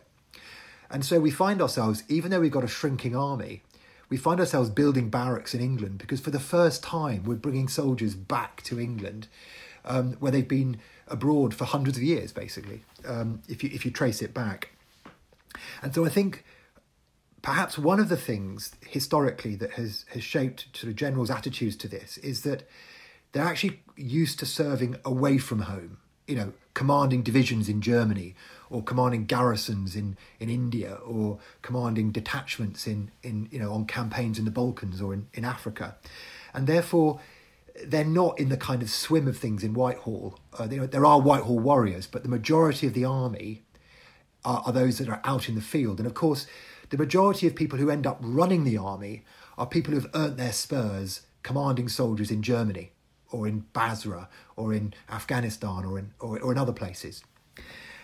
[0.90, 3.62] And so we find ourselves, even though we've got a shrinking army,
[4.08, 8.14] we find ourselves building barracks in England because for the first time we're bringing soldiers
[8.14, 9.28] back to England
[9.84, 13.90] um, where they've been abroad for hundreds of years, basically, um, if, you, if you
[13.90, 14.70] trace it back.
[15.82, 16.44] And so I think
[17.42, 21.88] perhaps one of the things historically that has, has shaped sort of generals' attitudes to
[21.88, 22.68] this is that
[23.32, 28.34] they're actually used to serving away from home you know, commanding divisions in Germany
[28.70, 34.38] or commanding garrisons in, in India or commanding detachments in, in you know on campaigns
[34.38, 35.96] in the Balkans or in, in Africa.
[36.52, 37.20] And therefore
[37.84, 40.38] they're not in the kind of swim of things in Whitehall.
[40.58, 43.62] Uh, know, there are Whitehall warriors, but the majority of the army
[44.44, 45.98] are, are those that are out in the field.
[45.98, 46.46] And of course,
[46.90, 49.24] the majority of people who end up running the army
[49.58, 52.92] are people who've earned their spurs commanding soldiers in Germany
[53.34, 57.24] or in Basra or in Afghanistan or in, or, or in other places.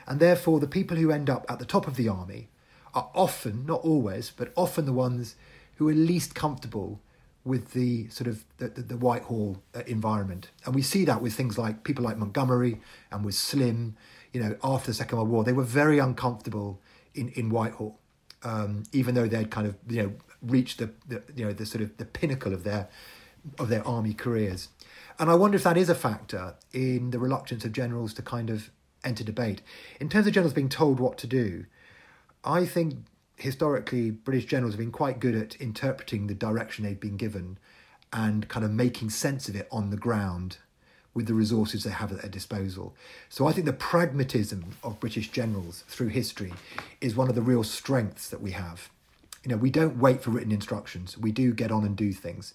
[0.07, 2.49] And therefore, the people who end up at the top of the army
[2.95, 5.37] are often, not always, but often the ones
[5.77, 7.01] who are least comfortable
[7.45, 10.51] with the sort of the, the, the Whitehall uh, environment.
[10.64, 13.97] And we see that with things like people like Montgomery and with Slim,
[14.33, 16.81] you know, after the Second World War, they were very uncomfortable
[17.14, 17.99] in, in Whitehall,
[18.43, 20.12] um, even though they'd kind of, you know,
[20.43, 22.88] reached the, the, you know, the sort of the pinnacle of their,
[23.59, 24.69] of their army careers.
[25.20, 28.48] And I wonder if that is a factor in the reluctance of generals to kind
[28.48, 28.70] of
[29.04, 29.61] enter debate.
[30.00, 31.66] In terms of generals being told what to do,
[32.42, 32.94] I think
[33.37, 37.59] historically British generals have been quite good at interpreting the direction they've been given
[38.11, 40.56] and kind of making sense of it on the ground
[41.12, 42.94] with the resources they have at their disposal.
[43.28, 46.54] So I think the pragmatism of British generals through history
[47.02, 48.88] is one of the real strengths that we have.
[49.44, 51.18] You know, we don't wait for written instructions.
[51.18, 52.54] We do get on and do things.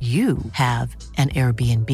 [0.00, 1.90] you have an Airbnb.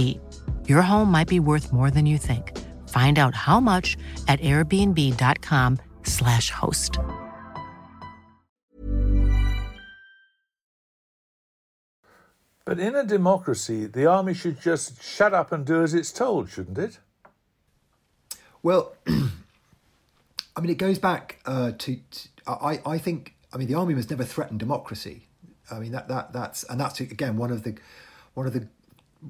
[0.69, 2.57] Your home might be worth more than you think.
[2.89, 3.97] Find out how much
[4.29, 6.99] at airbnb.com/slash host.
[12.65, 16.51] But in a democracy, the army should just shut up and do as it's told,
[16.51, 16.99] shouldn't it?
[18.61, 19.31] Well, I
[20.61, 23.35] mean, it goes back uh, to, to I, I think.
[23.53, 25.26] I mean, the army must never threaten democracy.
[25.71, 27.77] I mean that that that's and that's again one of the
[28.35, 28.69] one of the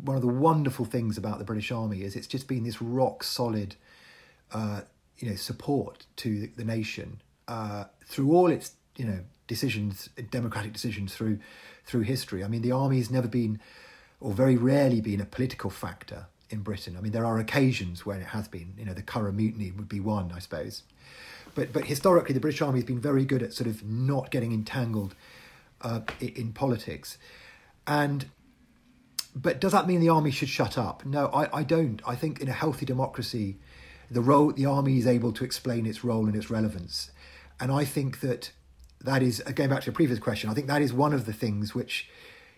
[0.04, 3.22] one of the wonderful things about the British Army is it's just been this rock
[3.22, 3.76] solid,
[4.52, 4.82] uh,
[5.18, 10.72] you know, support to the, the nation uh, through all its you know decisions, democratic
[10.72, 11.38] decisions through
[11.84, 12.44] through history.
[12.44, 13.60] I mean, the army has never been,
[14.20, 16.96] or very rarely been, a political factor in Britain.
[16.96, 18.74] I mean, there are occasions when it has been.
[18.76, 20.82] You know, the Curragh Mutiny would be one, I suppose.
[21.54, 24.52] But but historically, the British Army has been very good at sort of not getting
[24.52, 25.14] entangled
[25.82, 27.18] uh, in politics,
[27.86, 28.26] and
[29.34, 31.04] but does that mean the army should shut up?
[31.04, 32.00] No, I, I don't.
[32.06, 33.58] I think in a healthy democracy,
[34.10, 37.10] the role the army is able to explain its role and its relevance,
[37.60, 38.52] and I think that
[39.00, 40.50] that is going back to the previous question.
[40.50, 42.08] I think that is one of the things which,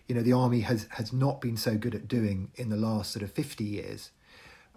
[0.07, 3.11] you know, the army has has not been so good at doing in the last
[3.11, 4.11] sort of fifty years,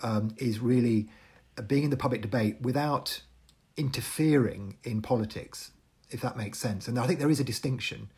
[0.02, 1.08] um, is really
[1.66, 3.22] being in the public debate without
[3.76, 5.70] interfering in politics,
[6.12, 6.88] if that makes sense.
[6.88, 8.10] And I think there is a distinction.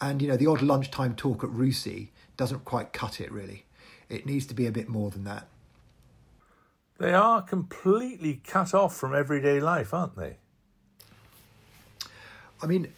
[0.00, 3.64] And you know, the odd lunchtime talk at RUSI doesn't quite cut it really.
[4.08, 5.48] It needs to be a bit more than that.
[6.98, 10.36] They are completely cut off from everyday life, aren't they?
[12.62, 12.92] I mean,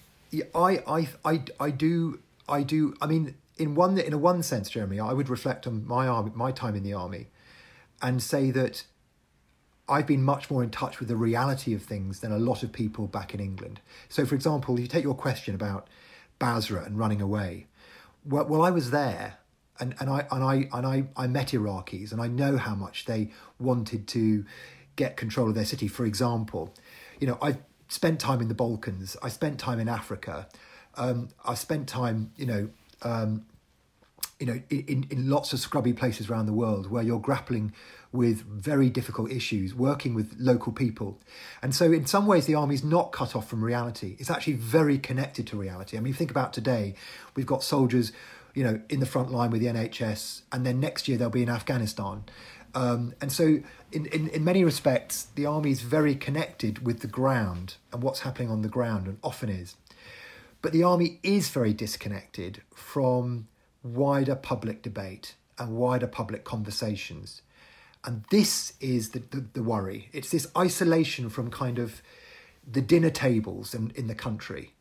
[0.54, 2.94] I, I, I, I do, I do.
[3.00, 6.30] I mean, in one, in a one sense, Jeremy, I would reflect on my army,
[6.34, 7.28] my time in the army,
[8.02, 8.84] and say that
[9.88, 12.72] I've been much more in touch with the reality of things than a lot of
[12.72, 13.80] people back in England.
[14.08, 15.88] So, for example, you take your question about
[16.38, 17.66] Basra and running away
[18.28, 19.38] well, well, I was there,
[19.78, 23.04] and, and I and I and I, I met Iraqis, and I know how much
[23.04, 24.44] they wanted to
[24.96, 25.88] get control of their city.
[25.88, 26.74] For example,
[27.20, 29.16] you know, I spent time in the Balkans.
[29.22, 30.48] I spent time in Africa.
[30.96, 32.68] Um, I spent time, you know,
[33.02, 33.44] um,
[34.38, 37.72] you know, in, in lots of scrubby places around the world where you're grappling
[38.12, 41.18] with very difficult issues, working with local people.
[41.62, 44.16] And so, in some ways, the army's not cut off from reality.
[44.18, 45.96] It's actually very connected to reality.
[45.96, 46.94] I mean, think about today,
[47.34, 48.12] we've got soldiers,
[48.54, 51.42] you know, in the front line with the NHS, and then next year they'll be
[51.42, 52.24] in Afghanistan.
[52.74, 57.06] Um, and so, in, in, in many respects, the army is very connected with the
[57.06, 59.76] ground and what's happening on the ground, and often is.
[60.60, 63.48] But the army is very disconnected from
[63.94, 67.42] wider public debate and wider public conversations.
[68.04, 70.08] And this is the, the, the, worry.
[70.12, 72.02] It's this isolation from kind of
[72.66, 74.74] the dinner tables in, in the country.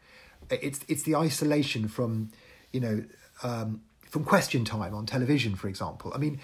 [0.49, 2.29] It's, it's the isolation from,
[2.71, 3.03] you know,
[3.41, 3.81] um,
[4.15, 6.11] from question time on television, for example.
[6.15, 6.39] I mean,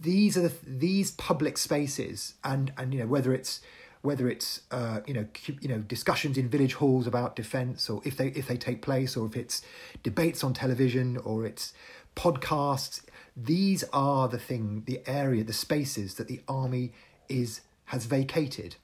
[0.00, 3.60] these are the, these public spaces, and and you know whether it's
[4.00, 5.26] whether it's uh, you know
[5.60, 9.18] you know discussions in village halls about defence, or if they if they take place,
[9.18, 9.60] or if it's
[10.02, 11.74] debates on television, or it's
[12.16, 13.04] podcasts.
[13.36, 16.92] These are the thing, the area, the spaces that the army
[17.28, 18.76] is has vacated,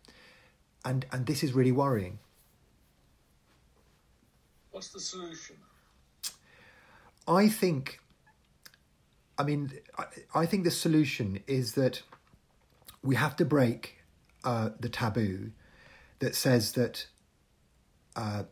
[0.85, 2.19] and and this is really worrying.
[4.71, 5.57] What's the solution?
[7.27, 8.01] I think.
[9.39, 12.03] I mean, I, I think the solution is that
[13.03, 13.99] we have to break
[14.45, 15.51] uh, the taboo
[16.21, 17.07] that says that
[18.15, 18.45] uh,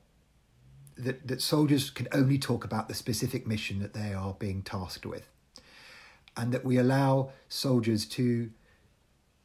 [0.97, 5.07] that, that soldiers can only talk about the specific mission that they are being tasked
[5.07, 5.29] with,
[6.37, 8.51] and that we allow soldiers to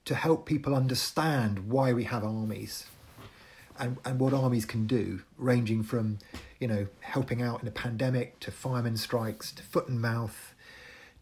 [0.06, 2.88] to help people understand why we have armies
[3.78, 6.18] and, and what armies can do, ranging from,
[6.60, 10.56] you know, helping out in a pandemic to firemen strikes to foot and mouth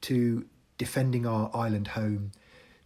[0.02, 0.46] to
[0.78, 2.32] defending our island home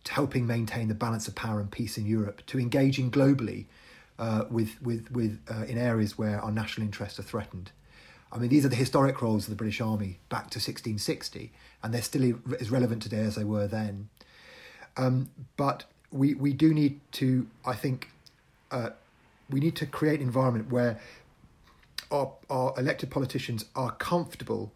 [0.04, 3.65] to helping maintain the balance of power and peace in Europe to engaging globally
[4.19, 7.71] uh, with with with uh, in areas where our national interests are threatened.
[8.32, 11.52] I mean, these are the historic roles of the British Army back to 1660,
[11.84, 14.10] and they're still as relevant today as they were then.
[14.95, 18.10] Um, but we we do need to, I think,
[18.71, 18.91] uh,
[19.50, 21.00] we need to create an environment where
[22.12, 24.74] our our elected politicians are comfortable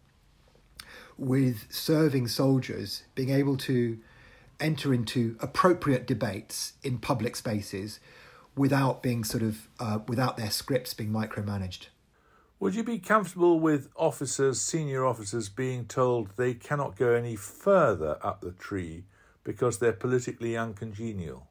[1.18, 3.98] with serving soldiers, being able to
[4.60, 8.00] enter into appropriate debates in public spaces
[8.56, 11.88] without being sort of uh, without their scripts being micromanaged.
[12.58, 18.18] Would you be comfortable with officers, senior officers, being told they cannot go any further
[18.22, 19.04] up the tree
[19.44, 21.48] because they're politically uncongenial?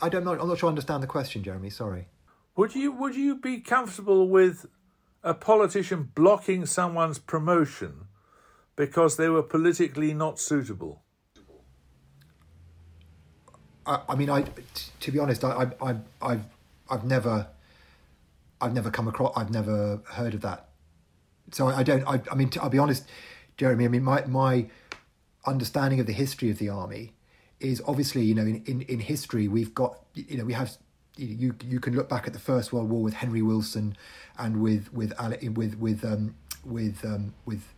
[0.00, 0.38] I don't know.
[0.38, 1.70] I'm not sure I understand the question, Jeremy.
[1.70, 2.08] Sorry.
[2.56, 4.66] Would you Would you be comfortable with
[5.24, 8.06] a politician blocking someone's promotion
[8.76, 11.03] because they were politically not suitable?
[13.86, 16.44] I, I mean, I t- to be honest, I, I, I've,
[16.90, 17.48] I've never,
[18.60, 20.68] I've never come across, I've never heard of that.
[21.52, 22.06] So I, I don't.
[22.06, 23.08] I, I mean, i I'll be honest,
[23.56, 23.84] Jeremy.
[23.84, 24.66] I mean, my my
[25.46, 27.12] understanding of the history of the army
[27.60, 30.76] is obviously, you know, in, in, in history we've got, you know, we have
[31.16, 33.96] you you can look back at the First World War with Henry Wilson
[34.38, 35.12] and with with
[35.54, 37.68] with with um, with um, with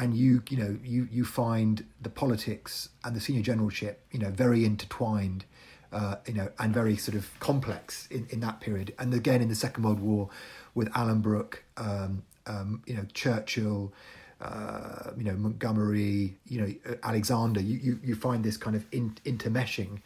[0.00, 4.30] and you you know you you find the politics and the senior generalship you know
[4.30, 5.44] very intertwined
[5.92, 8.94] uh, you know and very sort of complex in, in that period.
[8.98, 10.30] And again in the second world war
[10.74, 13.92] with alan brooke um, um, you know churchill
[14.40, 19.16] uh, you know montgomery you know alexander you, you, you find this kind of in,
[19.26, 20.00] intermeshing.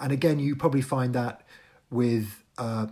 [0.00, 1.42] And again you probably find that
[1.90, 2.88] with uh,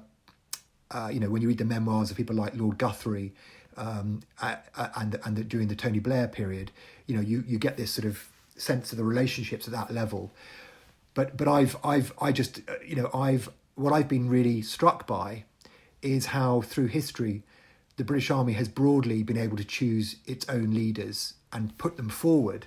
[0.93, 3.33] uh you know when you read the memoirs of people like lord guthrie
[3.77, 6.71] um, and and during the Tony Blair period,
[7.07, 10.33] you know, you, you get this sort of sense of the relationships at that level.
[11.15, 15.07] But but I've I've I just uh, you know I've what I've been really struck
[15.07, 15.45] by
[16.03, 17.43] is how through history
[17.97, 22.09] the British Army has broadly been able to choose its own leaders and put them
[22.09, 22.67] forward.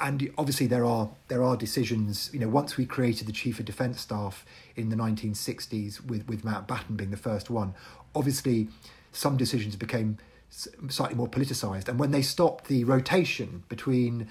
[0.00, 2.30] And obviously there are there are decisions.
[2.32, 4.44] You know, once we created the Chief of Defence Staff
[4.76, 7.74] in the 1960s with with Mountbatten being the first one,
[8.14, 8.68] obviously
[9.18, 10.16] some decisions became
[10.48, 11.88] slightly more politicised.
[11.88, 14.28] And when they stopped the rotation between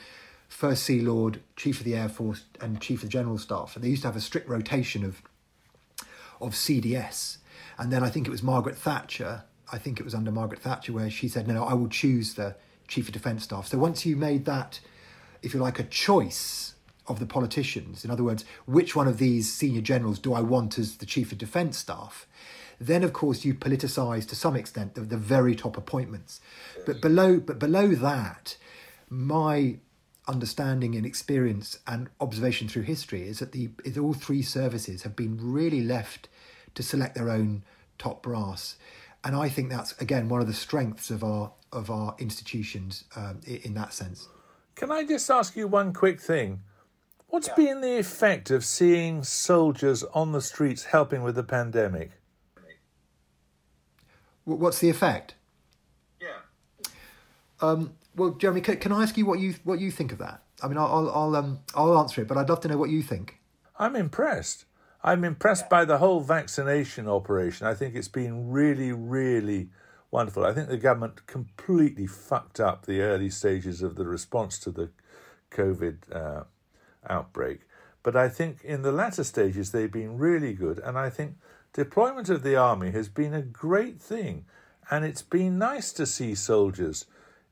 [0.47, 3.83] First Sea Lord, Chief of the Air Force, and Chief of the General Staff, and
[3.83, 5.21] they used to have a strict rotation of
[6.39, 7.37] of CDS.
[7.79, 9.43] And then I think it was Margaret Thatcher.
[9.71, 12.35] I think it was under Margaret Thatcher where she said, "No, no I will choose
[12.35, 12.55] the
[12.87, 14.79] Chief of Defence Staff." So once you made that,
[15.41, 16.75] if you like, a choice
[17.07, 20.77] of the politicians, in other words, which one of these senior generals do I want
[20.77, 22.27] as the Chief of Defence Staff?
[22.79, 26.41] Then, of course, you politicise to some extent the, the very top appointments.
[26.85, 28.57] But below, but below that,
[29.09, 29.77] my
[30.27, 35.15] understanding and experience and observation through history is that the is all three services have
[35.15, 36.27] been really left
[36.75, 37.63] to select their own
[37.97, 38.75] top brass.
[39.23, 43.39] and I think that's again one of the strengths of our of our institutions um,
[43.45, 44.27] in that sense.
[44.75, 46.61] Can I just ask you one quick thing?
[47.27, 47.55] What's yeah.
[47.55, 52.11] been the effect of seeing soldiers on the streets helping with the pandemic?
[54.47, 55.35] What's the effect?
[56.21, 56.87] Yeah.
[57.59, 60.41] Um, well, Jeremy, can, can, I ask you what you what you think of that?
[60.63, 63.01] I mean, I'll I'll um, I'll answer it, but I'd love to know what you
[63.01, 63.39] think.
[63.77, 64.63] I'm impressed.
[65.03, 67.67] I'm impressed by the whole vaccination operation.
[67.67, 69.69] I think it's been really, really
[70.11, 70.45] wonderful.
[70.45, 74.89] I think the government completely fucked up the early stages of the response to the
[75.51, 76.43] COVID uh,
[77.07, 77.61] outbreak.
[78.01, 81.35] But I think in the latter stages they've been really good, and I think
[81.77, 84.45] deployment of the army has been a great thing,
[84.89, 87.05] and it's been nice to see soldiers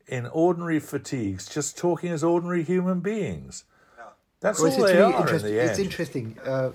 [0.07, 3.65] in ordinary fatigues just talking as ordinary human beings.
[4.39, 5.69] That's well, all they really are in the end.
[5.69, 6.71] It's interesting, uh,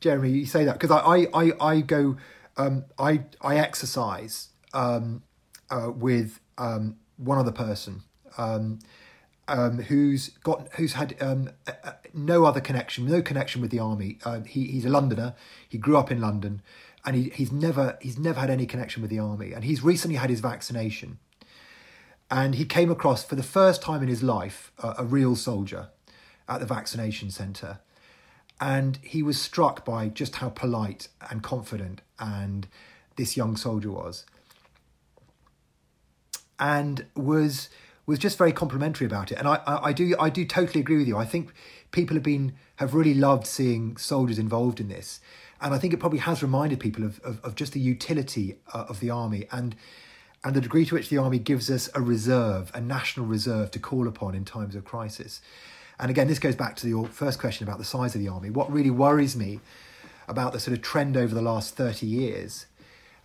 [0.00, 0.30] Jeremy.
[0.30, 2.16] You say that because I, I, I, go,
[2.56, 5.22] um, I, I exercise um,
[5.70, 8.02] uh, with um, one other person
[9.50, 11.50] um, um, who's got who's had um,
[12.14, 14.18] no other connection, no connection with the army.
[14.24, 15.34] Uh, he, he's a Londoner.
[15.68, 16.62] He grew up in London,
[17.04, 19.52] and he, he's never he's never had any connection with the army.
[19.52, 21.18] And he's recently had his vaccination,
[22.30, 25.88] and he came across for the first time in his life a, a real soldier
[26.48, 27.80] at the vaccination centre.
[28.62, 32.68] And he was struck by just how polite and confident and
[33.16, 34.26] this young soldier was
[36.58, 37.70] and was
[38.10, 39.38] was just very complimentary about it.
[39.38, 41.16] And I, I, I, do I do totally agree with you.
[41.16, 41.52] I think
[41.92, 45.20] people have been have really loved seeing soldiers involved in this,
[45.60, 48.86] and I think it probably has reminded people of of, of just the utility uh,
[48.88, 49.76] of the army and
[50.42, 53.78] and the degree to which the army gives us a reserve, a national reserve to
[53.78, 55.40] call upon in times of crisis.
[55.98, 58.48] And again, this goes back to your first question about the size of the army.
[58.50, 59.60] What really worries me
[60.26, 62.66] about the sort of trend over the last 30 years,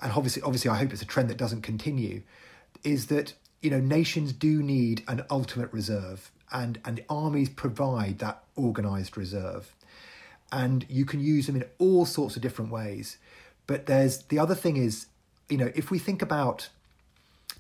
[0.02, 2.22] and obviously, obviously, I hope it's a trend that doesn't continue,
[2.84, 8.44] is that you know nations do need an ultimate reserve, and and armies provide that
[8.58, 9.76] organised reserve,
[10.52, 13.18] and you can use them in all sorts of different ways.
[13.68, 15.08] But there's the other thing is,
[15.50, 16.70] you know, if we think about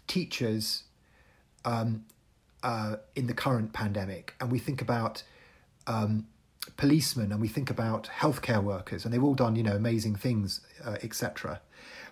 [0.07, 0.83] teachers
[1.63, 2.05] um,
[2.63, 5.23] uh, in the current pandemic, and we think about
[5.87, 6.27] um,
[6.77, 10.61] policemen, and we think about healthcare workers, and they've all done you know amazing things,
[10.85, 11.61] uh, etc.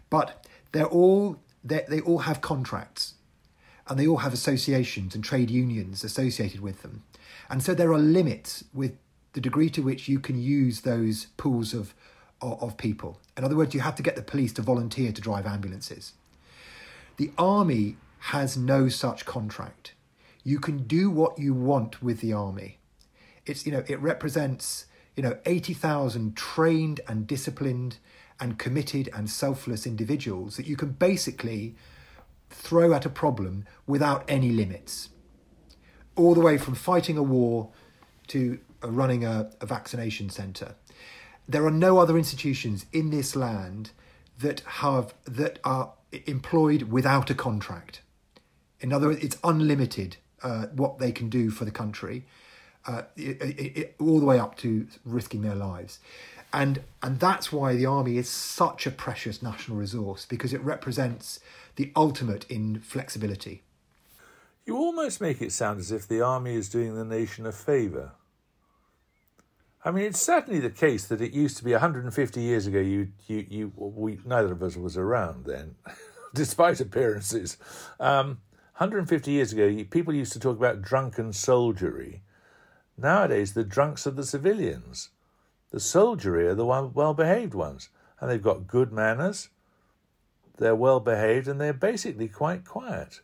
[0.10, 3.14] But they're all they, they all have contracts
[3.88, 7.04] and they all have associations and trade unions associated with them.
[7.50, 8.96] And so there are limits with
[9.34, 11.94] the degree to which you can use those pools of,
[12.42, 13.20] of, of people.
[13.36, 16.14] In other words, you have to get the police to volunteer to drive ambulances.
[17.18, 19.94] The army has no such contract.
[20.44, 22.78] You can do what you want with the army.
[23.46, 27.98] It's you know it represents you know 80,000 trained and disciplined
[28.40, 31.76] and committed and selfless individuals that you can basically
[32.54, 35.10] throw at a problem without any limits.
[36.16, 37.70] All the way from fighting a war
[38.28, 40.76] to uh, running a, a vaccination centre.
[41.47, 43.91] There are no other institutions in this land
[44.39, 45.93] that have that are
[46.26, 48.01] employed without a contract.
[48.80, 52.26] In other words, it's unlimited uh, what they can do for the country,
[52.86, 55.99] uh, it, it, it, all the way up to risking their lives
[56.54, 61.39] and and that's why the army is such a precious national resource because it represents
[61.76, 63.64] the ultimate in flexibility.
[64.66, 68.12] You almost make it sound as if the army is doing the nation a favour.
[69.84, 72.80] I mean, it's certainly the case that it used to be 150 years ago.
[72.80, 75.76] You, you, you, we, neither of us was around then,
[76.34, 77.58] despite appearances.
[77.99, 78.39] Um,
[78.78, 82.22] 150 years ago, people used to talk about drunken soldiery.
[82.97, 85.10] Nowadays, the drunks are the civilians.
[85.74, 89.50] The soldiery are the well behaved ones, and they've got good manners,
[90.58, 93.22] they're well behaved, and they're basically quite quiet.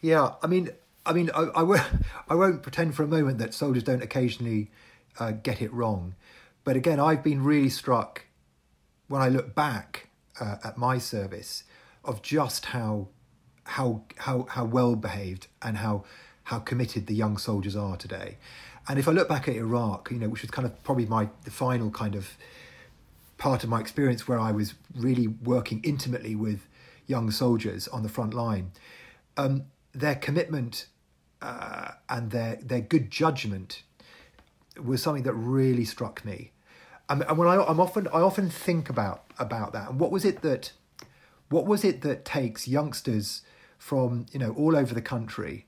[0.00, 0.70] Yeah, I mean,
[1.04, 1.82] I mean, I, I, won't,
[2.30, 4.70] I won't pretend for a moment that soldiers don't occasionally
[5.20, 6.14] uh, get it wrong,
[6.64, 8.24] but again, I've been really struck
[9.08, 10.08] when I look back
[10.40, 11.64] uh, at my service
[12.02, 13.08] of just how
[13.64, 16.04] how how how well behaved and how
[16.44, 18.38] how committed the young soldiers are today.
[18.88, 21.28] And if I look back at Iraq, you know, which was kind of probably my
[21.44, 22.36] the final kind of
[23.38, 26.66] part of my experience where I was really working intimately with
[27.06, 28.72] young soldiers on the front line,
[29.36, 30.86] um, their commitment
[31.42, 33.82] uh, and their their good judgment
[34.82, 36.50] was something that really struck me.
[37.08, 40.42] and when I, I'm often I often think about about that and what was it
[40.42, 40.72] that
[41.48, 43.42] what was it that takes youngsters
[43.78, 45.66] from you know all over the country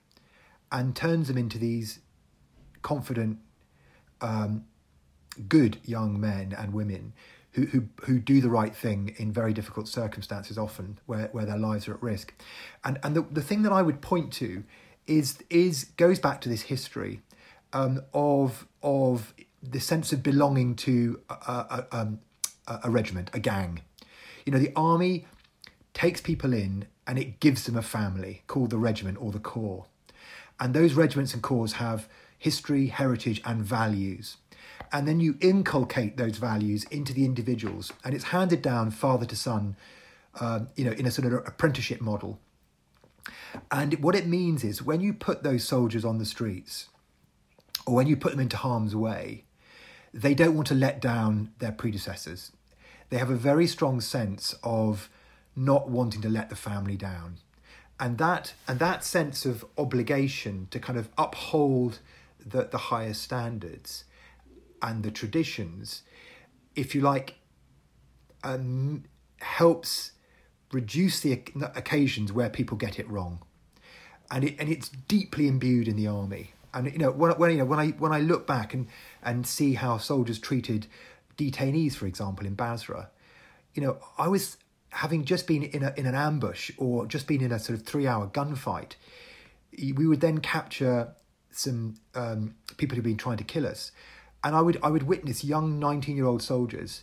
[0.72, 2.00] and turns them into these
[2.87, 3.39] confident,
[4.20, 4.64] um,
[5.49, 7.12] good young men and women
[7.55, 11.59] who, who, who do the right thing in very difficult circumstances, often where, where their
[11.59, 12.32] lives are at risk.
[12.84, 14.62] And, and the, the thing that I would point to
[15.09, 17.22] is, is goes back to this history
[17.72, 22.20] um, of, of the sense of belonging to a, a, um,
[22.84, 23.80] a regiment, a gang.
[24.45, 25.26] You know, the army
[25.93, 29.87] takes people in and it gives them a family called the regiment or the corps.
[30.61, 32.09] And those regiments and corps have
[32.39, 34.37] history, heritage, and values.
[34.93, 37.93] And then you inculcate those values into the individuals.
[38.05, 39.76] And it's handed down father to son
[40.41, 42.39] um, you know in a sort of apprenticeship model.
[43.70, 46.89] And what it means is when you put those soldiers on the streets
[47.87, 49.45] or when you put them into harm's way
[50.16, 52.51] they don't want to let down their predecessors.
[53.11, 55.11] They have a very strong sense of
[55.55, 57.37] not wanting to let the family down.
[58.01, 62.01] And that and that sense of obligation to kind of uphold
[62.47, 64.05] the, the higher standards
[64.80, 66.03] and the traditions,
[66.74, 67.34] if you like,
[68.44, 69.05] um,
[69.40, 70.12] helps
[70.72, 71.42] reduce the
[71.74, 73.42] occasions where people get it wrong,
[74.30, 76.53] and it and it's deeply imbued in the army.
[76.72, 78.86] And you know when, when you know when I when I look back and
[79.22, 80.86] and see how soldiers treated
[81.36, 83.11] detainees, for example, in Basra,
[83.74, 84.57] you know I was
[84.90, 87.84] having just been in a, in an ambush or just been in a sort of
[87.84, 88.92] three hour gunfight.
[89.78, 91.14] We would then capture
[91.57, 93.92] some um, people who'd been trying to kill us,
[94.44, 97.02] and I would I would witness young 19 year old soldiers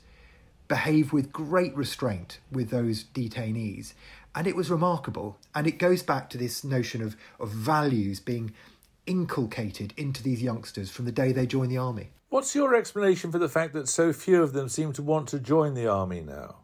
[0.68, 3.94] behave with great restraint with those detainees.
[4.36, 5.38] And it was remarkable.
[5.54, 8.54] And it goes back to this notion of, of values being
[9.06, 12.10] inculcated into these youngsters from the day they join the army.
[12.30, 15.40] What's your explanation for the fact that so few of them seem to want to
[15.40, 16.56] join the army now?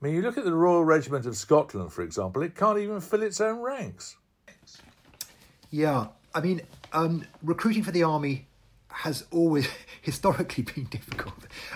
[0.00, 3.00] I mean, you look at the Royal Regiment of Scotland, for example, it can't even
[3.00, 4.14] fill its own ranks.
[5.70, 6.60] Yeah, I mean,
[6.92, 8.46] um, recruiting for the army
[8.96, 9.68] has always
[10.02, 11.34] historically been difficult.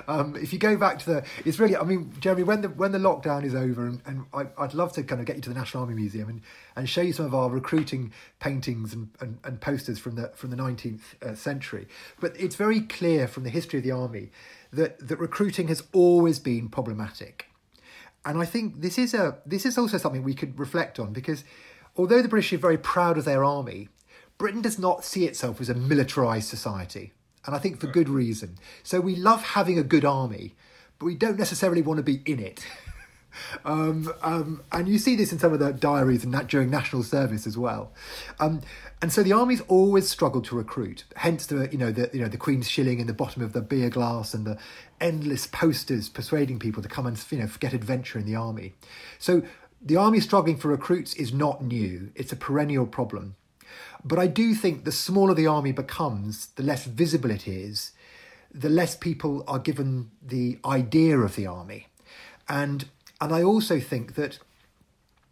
[0.09, 2.93] Um, if you go back to the, it's really, I mean, Jeremy, when the when
[2.93, 5.51] the lockdown is over, and, and I, would love to kind of get you to
[5.51, 6.41] the National Army Museum and,
[6.77, 10.51] and show you some of our recruiting paintings and, and, and posters from the from
[10.51, 11.87] the nineteenth uh, century.
[12.21, 14.31] But it's very clear from the history of the army
[14.73, 17.47] that that recruiting has always been problematic,
[18.25, 21.45] and I think this is a this is also something we could reflect on because
[21.97, 23.89] although the British are very proud of their army
[24.41, 27.13] Britain does not see itself as a militarized society,
[27.45, 28.57] and I think for good reason.
[28.83, 30.55] So we love having a good army,
[30.99, 32.65] but we don't necessarily want to be in it.
[33.67, 37.03] um, um, and you see this in some of the diaries and that during national
[37.03, 37.93] service as well.
[38.39, 38.63] Um,
[39.03, 41.05] and so the army's always struggled to recruit.
[41.17, 43.61] Hence the you know the you know the Queen's shilling in the bottom of the
[43.61, 44.57] beer glass and the
[45.03, 48.73] endless posters persuading people to come and you know get adventure in the army.
[49.19, 49.43] So
[49.83, 52.11] the army struggling for recruits is not new.
[52.15, 53.37] It's a perennial problem.
[54.05, 57.93] But I do think the smaller the army becomes, the less visible it is,
[58.53, 61.87] the less people are given the idea of the army.
[62.49, 62.87] And
[63.21, 64.39] and I also think that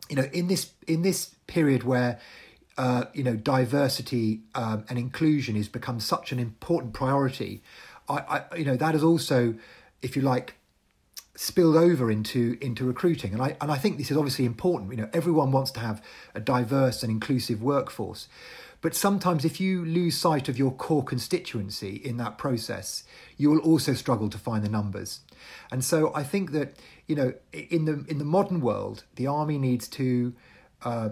[0.09, 2.21] you know in this in this period where
[2.77, 7.63] uh, you know diversity um, and inclusion has become such an important priority,
[8.09, 9.55] I, I you know that has also,
[10.03, 10.58] if you like,
[11.41, 13.33] spilled over into into recruiting.
[13.33, 16.03] And I and I think this is obviously important you know everyone wants to have
[16.35, 18.27] a diverse and inclusive workforce.
[18.81, 23.05] But sometimes if you lose sight of your core constituency in that process
[23.37, 25.21] you will also struggle to find the numbers.
[25.71, 26.77] And so I think that
[27.07, 30.35] you know in the in the modern world the army needs to
[30.83, 31.11] uh,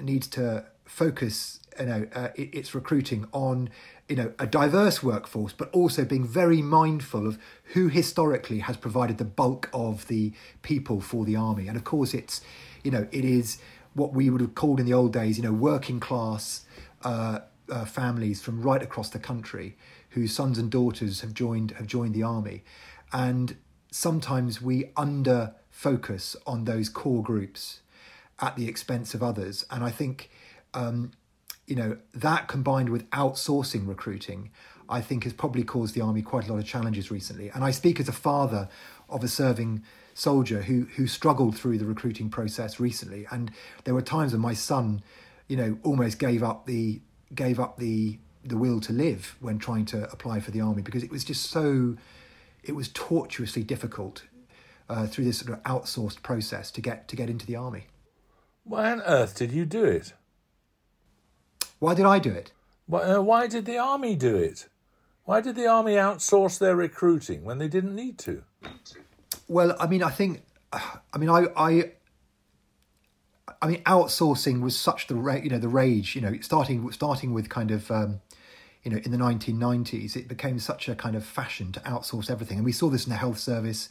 [0.00, 3.68] needs to focus you know uh, its recruiting on
[4.08, 7.38] you know a diverse workforce but also being very mindful of
[7.74, 10.32] who historically has provided the bulk of the
[10.62, 11.68] people for the army.
[11.68, 12.40] And of course it's
[12.84, 13.58] you know it is
[13.94, 16.64] what we would have called in the old days you know working class
[17.02, 19.76] uh, uh, families from right across the country
[20.10, 22.62] whose sons and daughters have joined have joined the army.
[23.12, 23.56] And
[23.90, 27.80] sometimes we under focus on those core groups
[28.40, 29.64] at the expense of others.
[29.70, 30.30] And i think
[30.74, 31.12] um,
[31.66, 34.50] you know, that combined with outsourcing recruiting,
[34.88, 37.48] I think has probably caused the army quite a lot of challenges recently.
[37.50, 38.68] And I speak as a father
[39.08, 39.82] of a serving
[40.14, 43.26] soldier who who struggled through the recruiting process recently.
[43.30, 43.50] And
[43.84, 45.02] there were times when my son,
[45.48, 47.00] you know, almost gave up the
[47.34, 51.02] gave up the the will to live when trying to apply for the army because
[51.02, 51.96] it was just so
[52.62, 54.24] it was tortuously difficult
[54.88, 57.86] uh, through this sort of outsourced process to get to get into the army.
[58.64, 60.12] Why on earth did you do it?
[61.78, 62.52] Why did I do it?
[62.86, 64.68] Why, uh, why did the army do it?
[65.24, 68.44] Why did the army outsource their recruiting when they didn't need to?
[69.48, 71.92] Well, I mean, I think, I mean, I, I,
[73.60, 76.14] I mean, outsourcing was such the you know the rage.
[76.14, 77.90] You know, starting starting with kind of.
[77.90, 78.20] Um,
[78.86, 82.58] you know, in the 1990s, it became such a kind of fashion to outsource everything.
[82.58, 83.88] And we saw this in the health service.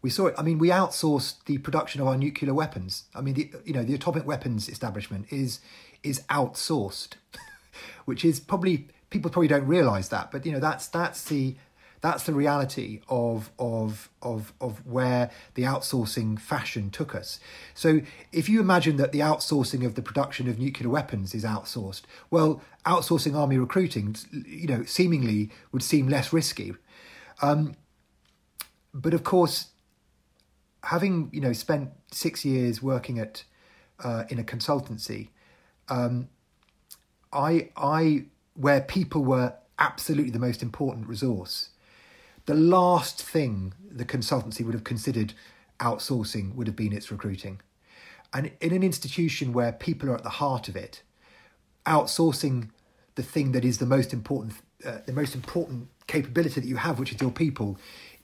[0.00, 0.34] We saw it.
[0.38, 3.04] I mean, we outsourced the production of our nuclear weapons.
[3.14, 5.60] I mean, the, you know, the atomic weapons establishment is
[6.02, 7.14] is outsourced,
[8.04, 11.56] which is probably people probably don't realise that, but you know, that's that's the
[12.00, 17.40] that's the reality of of of of where the outsourcing fashion took us.
[17.74, 18.00] So
[18.32, 22.62] if you imagine that the outsourcing of the production of nuclear weapons is outsourced, well,
[22.86, 26.74] outsourcing army recruiting, you know, seemingly would seem less risky.
[27.42, 27.76] Um,
[28.94, 29.68] but of course,
[30.84, 33.44] having you know spent six years working at
[34.02, 35.28] uh, in a consultancy,
[35.88, 36.28] um,
[37.32, 38.24] I I
[38.54, 41.70] where people were absolutely the most important resource
[42.48, 45.34] the last thing the consultancy would have considered
[45.80, 47.60] outsourcing would have been its recruiting.
[48.32, 51.02] And in an institution where people are at the heart of it,
[51.84, 52.70] outsourcing
[53.16, 56.98] the thing that is the most important, uh, the most important capability that you have,
[56.98, 57.76] which is your people,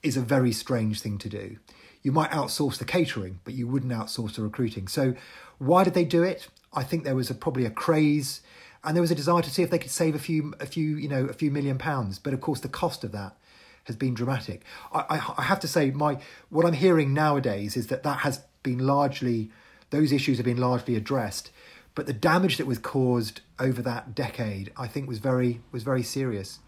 [0.03, 1.59] is a very strange thing to do.
[2.03, 4.89] You might outsource the catering, but you wouldn't outsource the recruiting.
[4.89, 5.15] So,
[5.59, 6.49] why did they do it?
[6.75, 8.41] I think there was a, probably a craze,
[8.83, 10.97] and there was a desire to see if they could save a few, a few,
[10.97, 12.18] you know, a few million pounds.
[12.18, 13.37] But of course, the cost of that
[13.85, 14.62] has been dramatic.
[14.93, 16.18] I, I, I have to say, my
[16.51, 19.51] what I'm hearing nowadays is that that has been largely
[19.91, 21.51] those issues have been largely addressed,
[21.95, 26.03] but the damage that was caused over that decade, I think, was very was very
[26.03, 26.59] serious.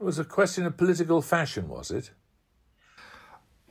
[0.00, 2.10] It was a question of political fashion, was it?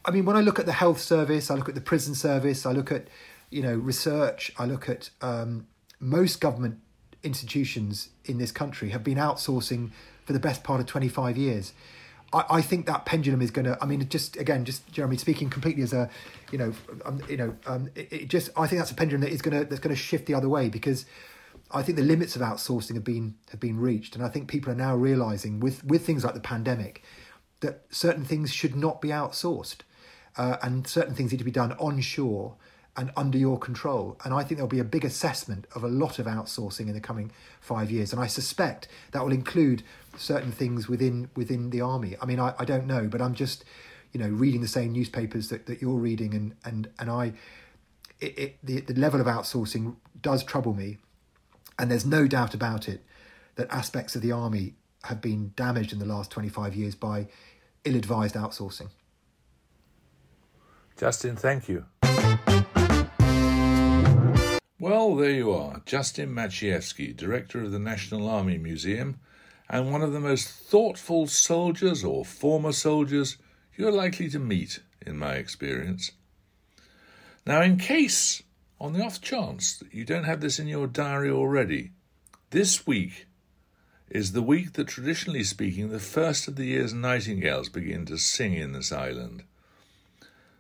[0.06, 2.66] I mean, when I look at the health service, I look at the prison service,
[2.66, 3.08] I look at
[3.52, 5.68] you know research, I look at um,
[6.00, 6.80] most government
[7.24, 9.92] institutions in this country have been outsourcing
[10.26, 11.74] for the best part of 25 years.
[12.34, 13.78] I, I think that pendulum is going to.
[13.82, 16.10] I mean, just again, just Jeremy speaking completely as a,
[16.52, 16.74] you know,
[17.06, 18.50] um, you know, um, it, it just.
[18.58, 20.50] I think that's a pendulum that is going to that's going to shift the other
[20.50, 21.06] way because
[21.72, 24.72] I think the limits of outsourcing have been have been reached, and I think people
[24.72, 27.04] are now realizing with with things like the pandemic
[27.60, 29.82] that certain things should not be outsourced,
[30.38, 32.56] uh, and certain things need to be done onshore
[32.98, 34.18] and under your control.
[34.24, 37.00] And I think there'll be a big assessment of a lot of outsourcing in the
[37.00, 39.84] coming five years, and I suspect that will include
[40.18, 42.16] certain things within within the army.
[42.22, 43.64] I mean, I, I don't know, but I'm just,
[44.12, 47.34] you know, reading the same newspapers that, that you're reading, and and and I,
[48.20, 50.98] it, it the the level of outsourcing does trouble me,
[51.80, 53.04] and there's no doubt about it
[53.56, 57.28] that aspects of the army have been damaged in the last 25 years by
[57.86, 58.90] ill-advised outsourcing.
[60.96, 61.86] Justin, thank you.
[64.82, 69.20] Well, there you are, Justin Maciejewski, Director of the National Army Museum
[69.70, 73.38] and one of the most thoughtful soldiers or former soldiers
[73.78, 76.14] you're likely to meet, in my experience.
[77.46, 78.42] Now, in case,
[78.80, 81.92] on the off chance that you don't have this in your diary already,
[82.50, 83.28] this week
[84.10, 88.56] is the week that, traditionally speaking, the first of the year's nightingales begin to sing
[88.56, 89.44] in this island.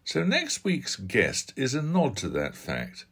[0.03, 3.07] So, next week's guest is a nod to that fact.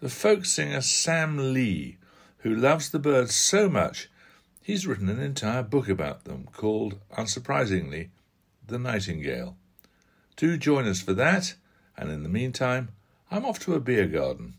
[0.00, 1.96] The folk singer Sam Lee,
[2.38, 4.08] who loves the birds so much
[4.66, 8.08] He's written an entire book about them called, unsurprisingly,
[8.66, 9.56] The Nightingale.
[10.34, 11.54] Do join us for that,
[11.96, 12.88] and in the meantime,
[13.30, 14.54] I'm off to a beer garden.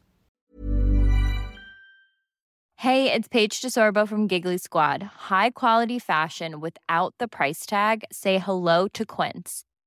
[2.77, 5.03] Hey, it's Paige DeSorbo from Giggly Squad.
[5.27, 8.05] High quality fashion without the price tag?
[8.09, 9.65] Say hello to Quince.